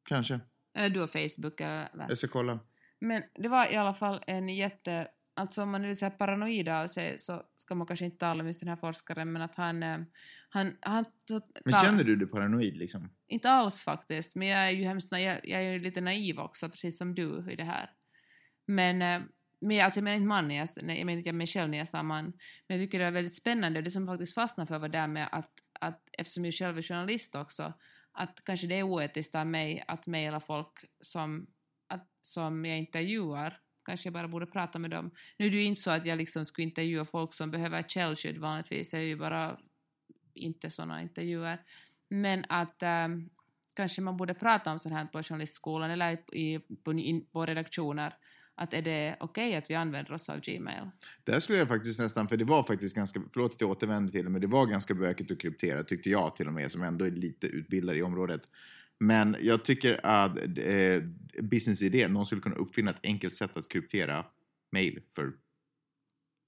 [0.08, 0.40] Kanske.
[0.74, 2.10] Eller du och Facebook eller vad?
[2.10, 2.58] Jag ska kolla.
[2.98, 5.08] Men det var i alla fall en jätte...
[5.36, 8.46] Alltså om man är lite paranoid av sig så ska man kanske inte tala om
[8.46, 9.82] just den här forskaren men att han...
[9.82, 9.98] eh,
[10.48, 13.10] han, han så, Men känner du dig paranoid liksom?
[13.28, 16.68] Inte alls faktiskt, men jag är ju hemskt jag, jag är ju lite naiv också,
[16.68, 17.90] precis som du i det här.
[18.66, 19.20] Men, eh,
[19.60, 21.88] men alltså jag menar inte man, jag, nej, jag menar inte mig själv när jag
[21.88, 22.24] sa man.
[22.68, 25.28] Men jag tycker det är väldigt spännande, det som faktiskt fastnade för var där med
[25.32, 27.72] att, att eftersom jag själv är journalist också,
[28.12, 31.46] att kanske det är oetiskt av mig att mejla folk som,
[31.88, 33.60] att, som jag intervjuar.
[33.86, 35.10] Kanske jag bara borde prata med dem.
[35.36, 38.38] Nu är det ju inte så att jag liksom skulle intervjua folk som behöver källskydd
[38.38, 39.58] vanligtvis, är ju bara
[40.34, 41.60] inte sådana intervjuer.
[42.08, 43.30] Men att ähm,
[43.74, 48.14] kanske man borde prata om sånt här på journalistskolan eller i, på, in, på redaktioner.
[48.54, 50.90] Att är det okej att vi använder oss av Gmail?
[51.24, 54.24] Där skulle jag faktiskt nästan, för det var faktiskt ganska, förlåt att jag återvänder till
[54.24, 57.04] det, men det var ganska bökigt att kryptera tyckte jag till och med, som ändå
[57.04, 58.40] är lite utbildad i området.
[59.00, 61.02] Men jag tycker att eh,
[61.42, 64.26] businessidén, någon skulle kunna uppfinna ett enkelt sätt att kryptera
[64.72, 65.32] mail för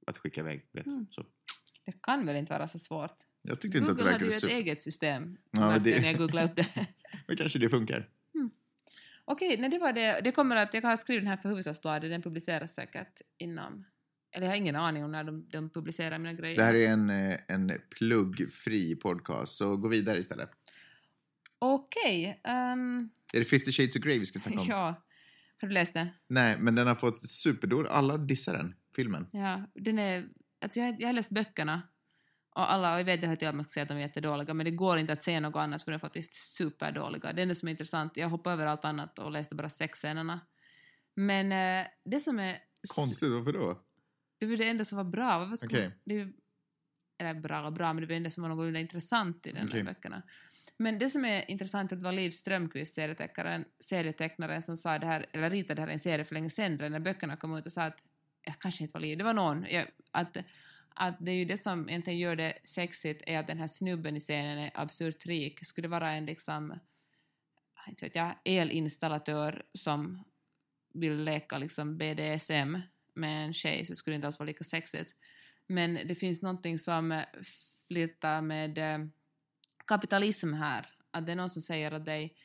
[0.06, 0.86] att skicka iväg rätt.
[0.86, 1.06] Mm.
[1.10, 1.26] Så.
[1.86, 3.16] Det kan väl inte vara så svårt?
[3.42, 4.54] Jag tyckte inte att det Google hade ju ett super...
[4.54, 5.36] eget system.
[5.50, 6.66] Ja, det- När jag googlade upp det.
[7.26, 8.08] Men kanske det funkar.
[9.30, 10.20] Okej, nej, det var det.
[10.24, 13.84] Det kommer att, jag har skrivit den här för Hufvudstadsbladet, den publiceras säkert inom...
[14.32, 16.56] Eller jag har ingen aning om när de, de publicerar mina grejer.
[16.56, 20.50] Det här är en, eh, en pluggfri podcast, så gå vidare istället.
[21.58, 24.66] Okej, ehm, Är det 50 shades of Grey vi ska snacka om?
[24.68, 25.04] ja.
[25.60, 26.08] Har du läst den?
[26.28, 27.92] Nej, men den har fått superdåligt.
[27.92, 29.26] Alla dissar den, filmen.
[29.32, 30.28] Ja, den är...
[30.60, 31.82] Alltså jag, jag har läst böckerna.
[32.54, 34.64] Och alla, och jag vet det att man ska säga att de är jättedåliga, men
[34.64, 37.32] det går inte att säga något annat för de är faktiskt superdåliga.
[37.32, 40.40] Det enda som är intressant, jag hoppade över allt annat och läste bara sexscenerna.
[41.14, 42.58] Men eh, det som är...
[42.94, 43.82] Konstigt, varför då?
[44.38, 45.38] Det var det enda som var bra.
[45.38, 46.32] Varför skulle, det,
[47.18, 49.68] eller bra och bra, men det var det enda som var något intressant i den
[49.68, 49.82] Okej.
[49.82, 50.22] där böckerna.
[50.80, 54.98] Men det som är intressant är att det var Liv Strömquist, serietecknaren, serietecknaren, som sa
[54.98, 57.56] det här, eller ritade det här i en serie för länge sedan, när böckerna kom
[57.56, 58.04] ut och sa att,
[58.42, 59.66] ja, kanske inte var Liv, det var någon,
[60.10, 60.36] att,
[60.94, 64.16] att det är ju det som egentligen gör det sexigt är att den här snubben
[64.16, 65.66] i scenen är absurt rik.
[65.66, 66.78] Skulle det vara en liksom,
[67.88, 70.24] inte vet jag, elinstallatör som
[70.94, 72.78] vill leka liksom BDSM
[73.14, 75.14] med en tjej så skulle det inte alls vara lika sexigt.
[75.66, 77.22] Men det finns någonting som
[77.88, 78.98] flirtar med eh,
[79.88, 80.86] kapitalism här.
[81.10, 82.36] Att det är någon som säger att dig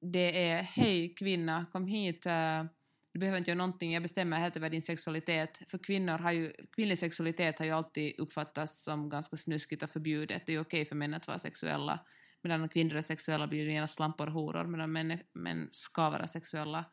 [0.00, 2.64] det är hej kvinna, kom hit, eh,
[3.12, 5.62] du behöver inte göra någonting, jag bestämmer helt över din sexualitet.
[5.66, 10.42] För kvinnor har ju, kvinnlig sexualitet har ju alltid uppfattats som ganska snuskigt och förbjudet.
[10.46, 12.00] Det är ju okej för män att vara sexuella.
[12.42, 16.26] Medan kvinnor är sexuella blir det gärna slampor och horor, medan män, män ska vara
[16.26, 16.84] sexuella.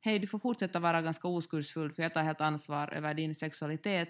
[0.00, 4.08] Hej, du får fortsätta vara ganska oskuldsfull för jag tar helt ansvar över din sexualitet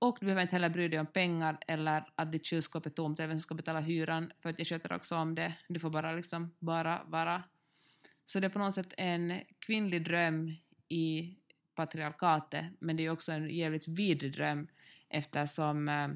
[0.00, 3.20] och du behöver inte heller bry dig om pengar eller att ditt kylskåp är tomt
[3.20, 5.56] eller vem som ska betala hyran för att jag sköter också om det.
[5.68, 7.42] Du får bara liksom bara vara.
[8.24, 10.50] Så det är på något sätt en kvinnlig dröm
[10.88, 11.36] i
[11.74, 14.68] patriarkatet men det är också en jävligt vidrig dröm
[15.08, 16.08] eftersom eh,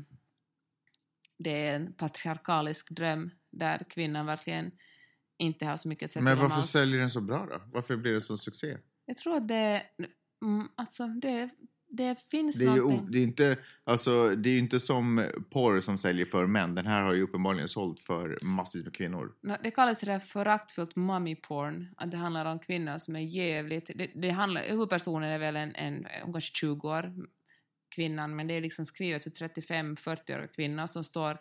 [1.38, 4.70] det är en patriarkalisk dröm där kvinnan verkligen
[5.38, 6.66] inte har så mycket att säga Men varför alls.
[6.66, 7.62] säljer den så bra då?
[7.72, 8.78] Varför blir det så succé?
[9.06, 9.82] Jag tror att det...
[10.42, 11.50] Mm, alltså, det,
[11.96, 15.98] det finns Det är ju det är inte, alltså, det är inte som porr som
[15.98, 16.74] säljer för män.
[16.74, 19.32] Den här har ju uppenbarligen sålt för massvis med kvinnor.
[19.62, 23.90] Det kallas det föraktfullt mommy porn, att det handlar om kvinnor som är jävligt...
[23.94, 27.12] Det, det handlar, huvudpersonen är väl en, en hon kanske 20 år,
[27.94, 31.38] kvinnan, men det är liksom skrivet för 35-40-åriga kvinnor som står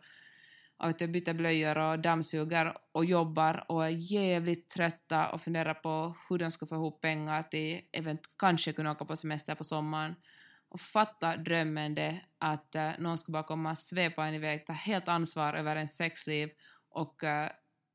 [0.83, 6.15] och vet byter blöjor och dammsuger och jobbar och är jävligt trötta och funderar på
[6.29, 10.15] hur de ska få ihop pengar till event, kanske kunna åka på semester på sommaren
[10.69, 15.07] och fatta drömmen det att uh, någon ska bara komma svepa en iväg, ta helt
[15.07, 16.49] ansvar över en sexliv
[16.89, 17.47] och uh,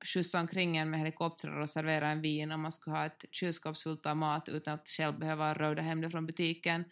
[0.04, 3.76] skjutsa omkring en med helikoptrar och servera en vin och man ska ha ett kylskåp
[3.76, 6.84] fullt av mat utan att själv behöva röda hem det från butiken.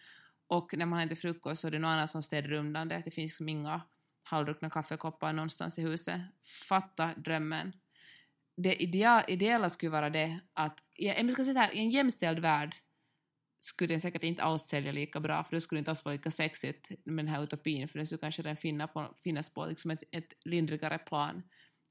[0.49, 3.03] Och när man har inte frukost så är det någon annan som städar undan det.
[3.05, 3.83] Det finns liksom inga
[4.27, 6.21] halvdruckna kaffekoppar någonstans i huset.
[6.69, 7.73] Fatta drömmen.
[8.57, 12.39] Det idea, ideella skulle vara det att, jag ska säga så här, i en jämställd
[12.39, 12.75] värld
[13.59, 16.31] skulle den säkert inte alls sälja lika bra, för det skulle inte alls vara lika
[16.31, 19.91] sexigt med den här utopin, för den skulle kanske den finna på, finnas på liksom
[19.91, 21.43] ett, ett lindrigare plan.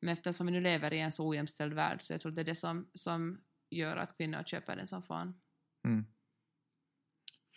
[0.02, 2.46] Men eftersom vi nu lever i en så ojämställd värld så jag tror det är
[2.46, 5.42] det som, som gör att kvinnor köper den som fan.
[5.88, 6.06] Mm.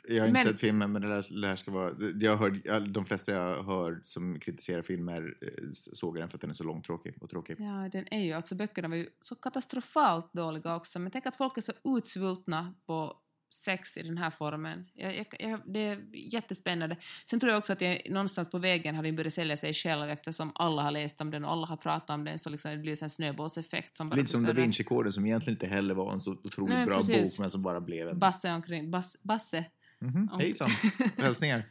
[0.08, 1.08] Jag har inte Men- sett filmen, men det
[1.40, 1.92] det här ska vara...
[2.20, 6.50] Jag hör, de flesta jag hör som kritiserar filmer eh, såg den för att den
[6.50, 7.56] är så långtråkig och tråkig.
[7.58, 11.37] Ja, den är ju, alltså böckerna var ju så katastrofalt dåliga också, men tänk att
[11.37, 13.14] folk är så utsvultna på
[13.54, 14.87] sex i den här formen.
[14.94, 16.96] Jag, jag, jag, det är jättespännande.
[17.26, 20.11] Sen tror jag också att jag, någonstans på vägen har den börjat sälja sig själv
[20.11, 22.76] eftersom alla har läst om den och alla har pratat om den så liksom det
[22.78, 24.52] blir en snöbollseffekt som bara Lite som Da.
[24.52, 27.30] Vinci-koden som egentligen inte heller var en så otroligt Nej, bra precis.
[27.37, 28.18] bok men som bara blev en...
[28.18, 29.64] Basse omkring, bas, Basse.
[30.00, 30.68] Mhm, om- Hejsan!
[31.18, 31.64] Hälsningar!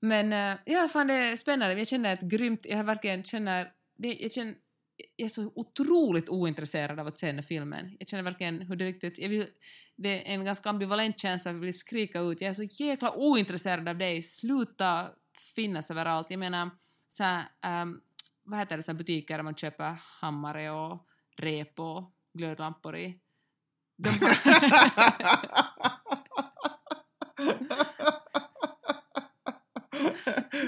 [0.00, 1.78] Men äh, ja, fan det är spännande.
[1.78, 4.54] Jag känner ett grymt, jag verkligen känner, det, jag känner,
[5.16, 7.96] jag är så otroligt ointresserad av att se den här filmen.
[7.98, 9.46] Jag känner verkligen hur det riktigt, jag vill,
[9.96, 13.88] det är en ganska ambivalent känsla, jag vill skrika ut, jag är så jäkla ointresserad
[13.88, 15.10] av dig, sluta
[15.54, 16.30] finnas överallt.
[16.30, 16.70] Jag menar,
[17.08, 18.00] så här, ähm,
[18.44, 23.18] vad heter det, så butiker där man köper hammare och rep och glödlampor i.
[23.96, 24.10] De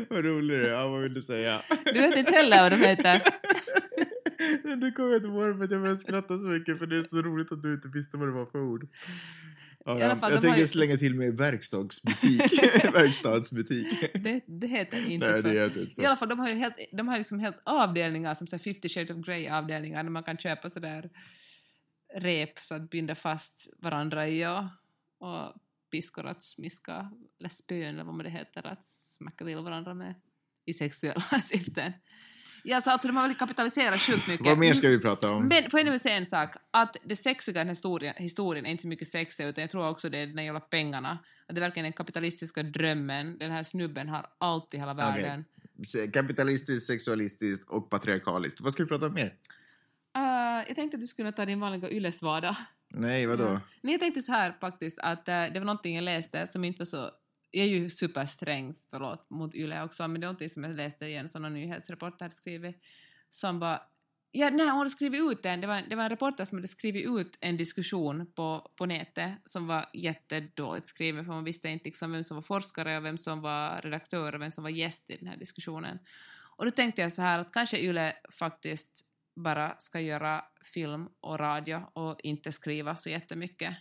[0.08, 0.70] vad rolig du är.
[0.70, 1.60] Ja, vad vill du säga?
[1.84, 3.22] du vet inte heller vad de heter.
[4.76, 6.98] Nu kommer jag inte ihåg det för att jag började skratta så mycket för det
[6.98, 8.88] är så roligt att du inte visste vad det var för ord.
[9.84, 12.40] Ja, alla fall, jag tänker ju- slänga till mig verkstadsbutik.
[12.94, 13.86] Verkstadsbutik.
[14.14, 15.48] Det, det heter inte Nej, så.
[15.48, 16.02] det heter inte så.
[16.02, 18.62] I alla fall, de har ju helt, de har liksom helt avdelningar som så här
[18.62, 21.10] 50 shades of Grey avdelningar där man kan köpa sådär
[22.14, 24.64] rep så att binda fast varandra i och,
[25.18, 25.54] och
[25.90, 30.14] piskor att smiska, eller spön eller vad det heter, att smacka till varandra med
[30.66, 31.92] i sexuella syften.
[32.64, 34.46] Ja, så alltså de har väl kapitaliserat sjukt mycket.
[34.46, 35.48] Vad mer ska vi prata om?
[35.48, 38.66] Men får jag nu säga en sak, att det sexiga i den här historien, historien
[38.66, 41.18] är inte så mycket sex utan jag tror också det är den jävla pengarna.
[41.48, 43.38] Att det är verkligen den kapitalistiska drömmen.
[43.38, 45.44] Den här snubben har allt i hela världen.
[45.86, 48.60] Se- Kapitalistiskt, sexualistiskt och patriarkaliskt.
[48.60, 49.34] Vad ska vi prata om mer?
[50.16, 52.56] Uh, jag tänkte att du skulle ta din vanliga yllesvada.
[52.88, 53.60] Nej, vadå?
[53.80, 56.78] Nej, jag tänkte så här faktiskt att eh, det var någonting jag läste som inte
[56.78, 57.10] var så
[57.50, 61.06] jag är ju supersträng, förlåt, mot Yle också, men det är någonting som jag läste
[61.06, 62.76] i en sån nyhetsreporter hade skrivit,
[63.28, 63.80] som var
[64.38, 66.68] Ja, nej, hon hade skrivit ut en, det var, det var en reporter som hade
[66.68, 71.84] skrivit ut en diskussion på, på nätet som var jättedåligt skriven för man visste inte
[71.84, 75.10] liksom vem som var forskare och vem som var redaktör och vem som var gäst
[75.10, 75.98] i den här diskussionen.
[76.56, 79.04] Och då tänkte jag så här att kanske Yle faktiskt
[79.36, 80.42] bara ska göra
[80.74, 83.74] film och radio och inte skriva så jättemycket.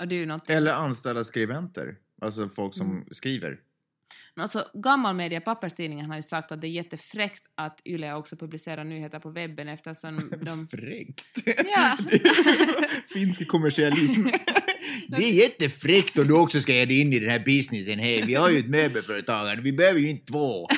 [0.00, 0.56] Och det är ju någonting...
[0.56, 3.04] Eller anställa skribenter, alltså folk som Mm.
[3.10, 3.58] skriver.
[4.34, 8.36] Men alltså, gammal media, papperstidningen har ju sagt att det är jättefräckt att Yle också
[8.36, 10.68] publicerar nyheter på webben eftersom de...
[10.68, 11.42] Fräckt!
[11.76, 11.98] Ja.
[13.14, 14.26] Finsk kommersialism.
[15.08, 17.98] Det är jättefräckt om du också ska ge dig in i den här businessen.
[17.98, 20.68] Hej, vi har ju ett möbelföretag, vi behöver ju inte två.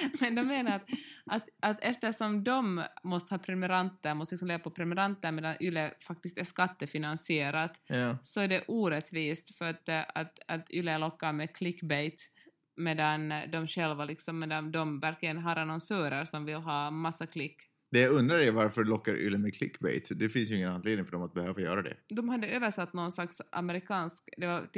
[0.20, 0.88] Men de menar att,
[1.26, 6.38] att, att eftersom de måste ha prenumeranter, måste liksom leva på prenumeranter medan Yle faktiskt
[6.38, 8.18] är skattefinansierat, Ja.
[8.22, 12.30] så är det orättvist för att, att, att Yle lockar med clickbait
[12.76, 17.62] medan de själva liksom, medan de verkligen har annonsörer som vill ha massa klick.
[17.92, 20.08] Det jag undrar är varför lockar Yle med clickbait?
[20.16, 21.96] Det finns ju ingen anledning för dem att behöva göra det.
[22.08, 24.68] De hade översatt någon slags amerikansk, det var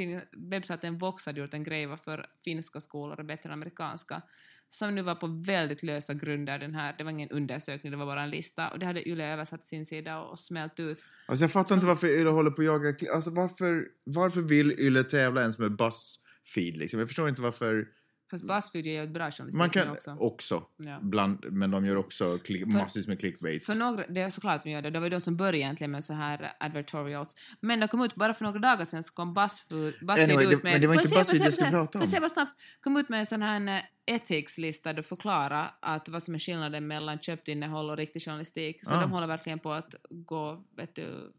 [0.49, 4.21] webbsajten Vox hade gjort en grej varför finska skolor är bättre än amerikanska,
[4.69, 8.05] som nu var på väldigt lösa grunder den här, det var ingen undersökning, det var
[8.05, 11.05] bara en lista, och det hade Yle översatt sin sida och smält ut.
[11.25, 12.95] Alltså jag fattar inte varför Yle håller på att jaga...
[13.13, 16.99] Alltså varför, varför vill Yle tävla ens med Buzzfeed liksom?
[16.99, 17.87] Jag förstår inte varför...
[18.31, 20.15] Fast Buzzfeed gör ett bra journalistik Man kan också.
[20.19, 20.99] också, Ja.
[21.01, 23.65] bland, men de gör också klick, massvis med clickbaits.
[23.73, 25.91] För några, det är såklart de gör det, det var ju de som började egentligen
[25.91, 27.35] med så här advertorials.
[27.59, 30.63] Men de kom ut bara för några dagar sedan så kom Buzzfeed, Buzzfeed Anyway, ut
[30.63, 30.71] med...
[30.71, 32.09] men det var Får inte säga- Buzzfeed får jag ska prata Får om.
[32.11, 32.57] säga bara snabbt?
[32.81, 36.39] Kom ut med en sån här eh, ethics-lista där du förklarar att vad som är
[36.39, 38.79] skillnaden mellan köpt innehåll och riktig journalistik.
[38.87, 39.01] Så Ah.
[39.01, 41.31] de håller verkligen på att gå, vet du,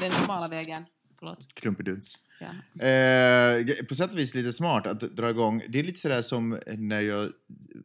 [0.00, 0.84] den normala vägen.
[1.20, 1.54] Förlåt.
[1.54, 2.18] Klumpeduns.
[2.40, 2.86] Ja.
[2.86, 5.62] Eh, på sätt och vis lite smart att dra igång.
[5.68, 7.30] Det är lite sådär som när jag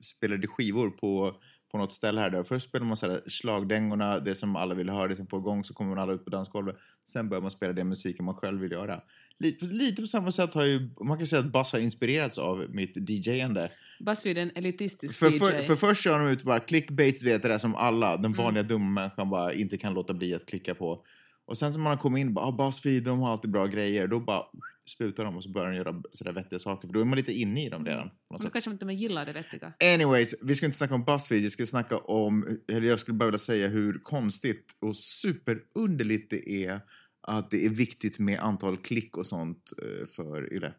[0.01, 1.35] spelade skivor på,
[1.71, 2.29] på något ställe här.
[2.29, 2.43] Där.
[2.43, 5.73] Först spelar man sådär slagdängorna, det som alla vill höra, det som får igång, så
[5.73, 6.75] kommer man alla ut på dansgolvet.
[7.07, 9.01] Sen börjar man spela den musiken man själv vill göra.
[9.39, 12.65] Lite, lite på samma sätt har ju, man kan säga att Bass har inspirerats av
[12.69, 13.69] mitt DJ-ande.
[13.99, 15.39] Buzzfeed är en elitistisk För, DJ.
[15.39, 18.21] för, för först kör de ut bara clickbaits, vet det där som alla, Mm.
[18.21, 21.05] den vanliga dumma människan bara inte kan låta bli att klicka på.
[21.47, 24.07] Och sen som man har kommit in, bara, ah, Buzzfeed, de har alltid bra grejer,
[24.07, 24.43] då bara
[24.85, 27.33] slutar de och så börjar de göra sådär vettiga saker, för då är man lite
[27.33, 28.09] inne i dem redan.
[28.09, 29.73] På något kanske inte man gillar det vettiga.
[29.93, 33.25] Anyways, vi ska inte snacka om Buzzfeed, jag ska snacka om, eller jag skulle bara
[33.25, 36.81] vilja säga hur konstigt och superunderligt det är
[37.27, 40.73] att det är viktigt med antal klick och sånt eh, för Yle.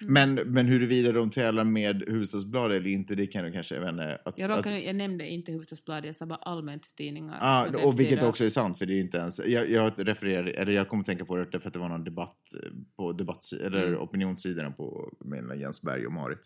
[0.00, 0.12] Mm.
[0.12, 3.92] Men, men huruvida de tävlar med Hufvudstadsbladet eller inte, det kan du kanske, jag vet
[3.92, 4.18] inte.
[4.24, 7.38] Att, Jag, råkade, jag nämnde inte Hufvudstadsbladet, jag sa bara allmänt tidningar.
[7.40, 9.40] Ja, med och vilket också är sant, för det är inte ens...
[9.46, 12.38] Jag, jag refererade, eller jag kommer tänka på det för att det var någon debatt
[12.62, 14.00] eh, på debatt, eller Mm.
[14.00, 16.38] opinionssidorna på mellan Jens Berg och Marit.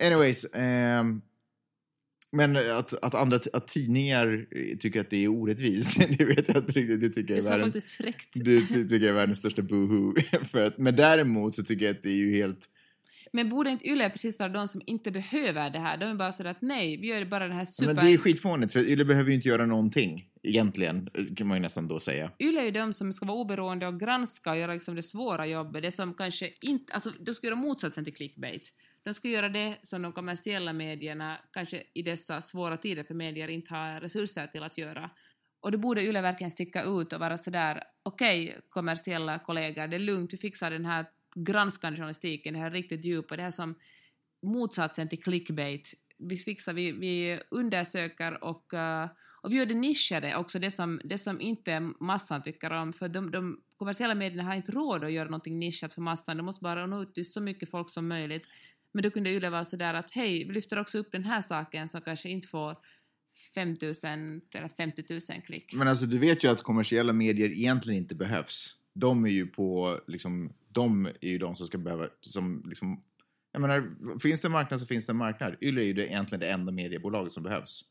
[0.00, 1.22] Anyways, ehm,
[2.32, 4.46] men att, att andra att tidningar
[4.78, 7.00] tycker att det är orättvist, det vet jag inte riktigt.
[7.00, 8.28] Det tycker jag är världens, faktiskt fräckt.
[8.34, 10.14] det, det tycker jag är världens största boohoo.
[10.44, 12.68] för att, men däremot så tycker jag att det är ju helt...
[13.32, 15.96] Men borde inte Yle precis vara de som inte behöver det här?
[15.96, 17.94] De är bara sådär att nej, vi gör bara den här super...
[17.94, 21.62] Men det är skitfånigt, för Yle behöver ju inte göra någonting, egentligen, kan man ju
[21.62, 22.30] nästan då säga.
[22.38, 25.46] Yle är ju de som ska vara oberoende och granska och göra liksom det svåra
[25.46, 26.92] jobbet, det som kanske inte...
[26.92, 28.72] Alltså, de ska göra motsatsen till clickbait.
[29.02, 33.48] De ska göra det som de kommersiella medierna, kanske i dessa svåra tider för medier,
[33.48, 35.10] inte har resurser till att göra.
[35.60, 40.00] Och då borde Yle verkligen sticka ut och vara sådär, okej kommersiella kollegor, det är
[40.00, 43.74] lugnt, vi fixar den här granskande journalistiken, det här riktigt djupa, det här som
[44.42, 45.94] motsatsen till clickbait.
[46.18, 49.08] Vi fixar, vi, vi undersöker och, eh,
[49.42, 53.08] och vi gör det nischade också, det som, det som inte massan tycker om, för
[53.08, 56.62] de, de kommersiella medierna har inte råd att göra någonting nischat för massan, de måste
[56.62, 58.46] bara nå ut till så mycket folk som möjligt.
[58.92, 61.88] Men då kunde Yle vara sådär att hej, vi lyfter också upp den här saken
[61.88, 62.76] som kanske inte får
[63.54, 63.76] 5 000
[64.54, 65.74] eller 50 000 klick.
[65.74, 68.76] Men alltså du vet ju att kommersiella medier egentligen inte behövs.
[68.94, 73.02] De är ju på, liksom, de är ju de som ska behöva, som liksom,
[73.52, 75.56] jag menar, finns det en marknad så finns det en marknad.
[75.60, 77.84] Yle är ju det, egentligen det enda mediebolaget som behövs.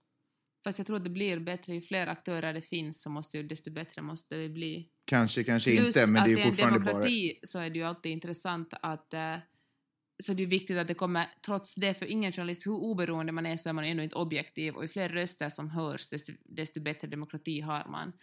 [0.64, 3.44] Fast jag tror att det blir bättre, ju fler aktörer det finns så måste ju
[3.44, 4.90] desto bättre måste det bli.
[5.06, 6.92] Kanske, kanske Plus inte, men att det är i ju en fortfarande bara...
[6.92, 9.36] demokrati så är det ju alltid intressant att eh,
[10.24, 13.46] så det är viktigt att det kommer, trots det, för ingen journalist, hur oberoende man
[13.46, 16.82] är så är man ändå inte objektiv och ju fler röster som hörs desto, desto
[16.82, 18.14] bättre demokrati har man.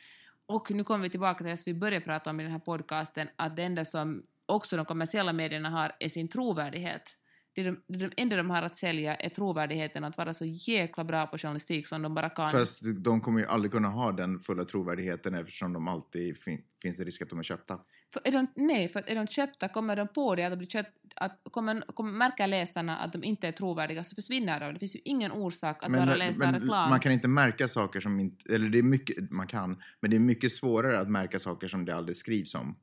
[0.46, 2.58] Och nu kommer vi tillbaka till det som vi började prata om i den här
[2.58, 7.18] podcasten, att det enda som också de kommersiella medierna har är sin trovärdighet.
[7.54, 11.26] det, de, det enda de har att sälja är trovärdigheten att vara så jäkla bra
[11.26, 12.50] på journalistik som de bara kan.
[12.50, 16.98] Fast de kommer ju aldrig kunna ha den fulla trovärdigheten eftersom de alltid fin finns
[16.98, 17.80] en risk att de är köpta.
[18.12, 20.68] För är de, nej, för är de köpta, kommer de på det att de blir
[20.68, 24.72] köpt, att kommer, kommer märka läsarna att de inte är trovärdiga så försvinner de.
[24.72, 26.90] Det finns ju ingen orsak att bara läsa men reklam.
[26.90, 30.16] man kan inte märka saker som inte, eller det är mycket, man kan, men det
[30.16, 32.76] är mycket svårare att märka saker som det aldrig skrivs om.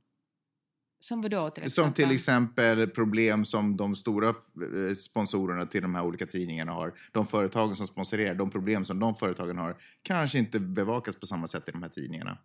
[0.99, 1.85] Som vadå till exempel?
[1.85, 6.93] Som till exempel problem som de stora eh, sponsorerna till de här olika tidningarna har.
[7.11, 11.47] De företagen som sponsorerar, de problem som de företagen har kanske inte bevakas på samma
[11.47, 12.37] sätt i de här tidningarna.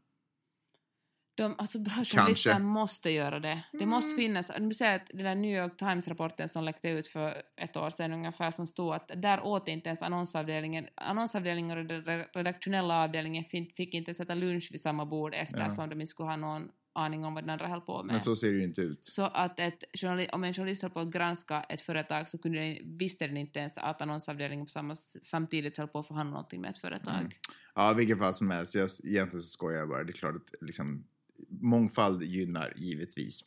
[1.39, 3.64] De, alltså bra måste göra det.
[3.72, 3.89] Det mm.
[3.89, 7.76] måste finnas, du säger att den där New York Times-rapporten som läckte ut för ett
[7.76, 13.05] år sedan ungefär som stod att där åt inte ens annonsavdelningen, annonsavdelningen och den redaktionella
[13.05, 15.86] avdelningen fick inte sätta lunch vid samma bord eftersom ja.
[15.86, 18.12] de inte skulle ha någon aning om vad den andra höll på med.
[18.12, 19.05] Men så ser det ju inte ut.
[19.05, 19.84] Så att ett
[20.32, 23.59] om en journalist höll på att granska ett företag så kunde den, visste den inte
[23.59, 27.20] ens att annonsavdelningen på samma, samtidigt höll på att förhandla någonting med ett företag.
[27.20, 27.32] Mm.
[27.74, 28.74] Ja, vilket fall som helst.
[28.74, 30.05] Jag, egentligen så skojar jag bara.
[30.05, 31.05] Det är klart att liksom,
[31.49, 33.45] mångfald gynnar givetvis.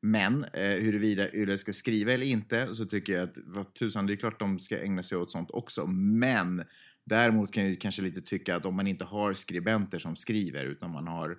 [0.00, 4.12] Men eh, huruvida Yle ska skriva eller inte så tycker jag att vad tusan, det
[4.12, 5.86] är klart de ska ägna sig åt sånt också.
[5.86, 6.64] Men
[7.04, 10.92] däremot kan jag kanske lite tycka att om man inte har skribenter som skriver utan
[10.92, 11.38] man har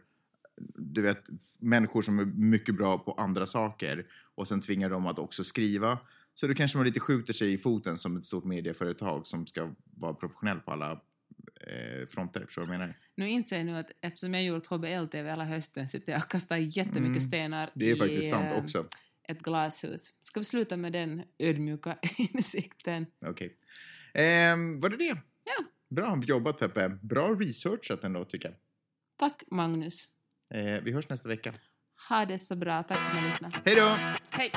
[0.76, 1.30] du vet,
[1.60, 6.00] människor som är mycket bra på andra saker och sen tvingar dem att också skriva.
[6.34, 9.74] Så då kanske man lite skjuter sig i foten som ett stort medieföretag som ska
[9.98, 12.46] vara professionell på alla eh, fronter.
[12.46, 12.98] Förstår du vad jag menar?
[13.16, 16.58] Nu inser jag nu att eftersom jag gjort HBL-TV hela hösten sitter jag och kastar
[16.58, 17.22] jättemycket mm.
[17.22, 18.84] stenar Det är faktiskt sant eh, också.
[19.28, 20.14] ett glashus.
[20.22, 23.06] Ska vi sluta med den ödmjuka insikten?
[23.26, 23.56] Okej.
[24.14, 24.26] Okay.
[24.26, 25.18] Eh, var det det?
[25.44, 25.66] Ja.
[25.90, 26.90] Bra jobbat Peppe.
[27.02, 28.58] Bra researchat ändå tycker jag.
[29.16, 30.08] Tack Magnus.
[30.50, 31.54] Eh, vi hörs nästa vecka.
[32.10, 32.84] Ha det så bra.
[32.84, 33.62] Tack för att ni lyssnade.
[33.66, 33.98] Hej då!
[34.30, 34.52] Hej!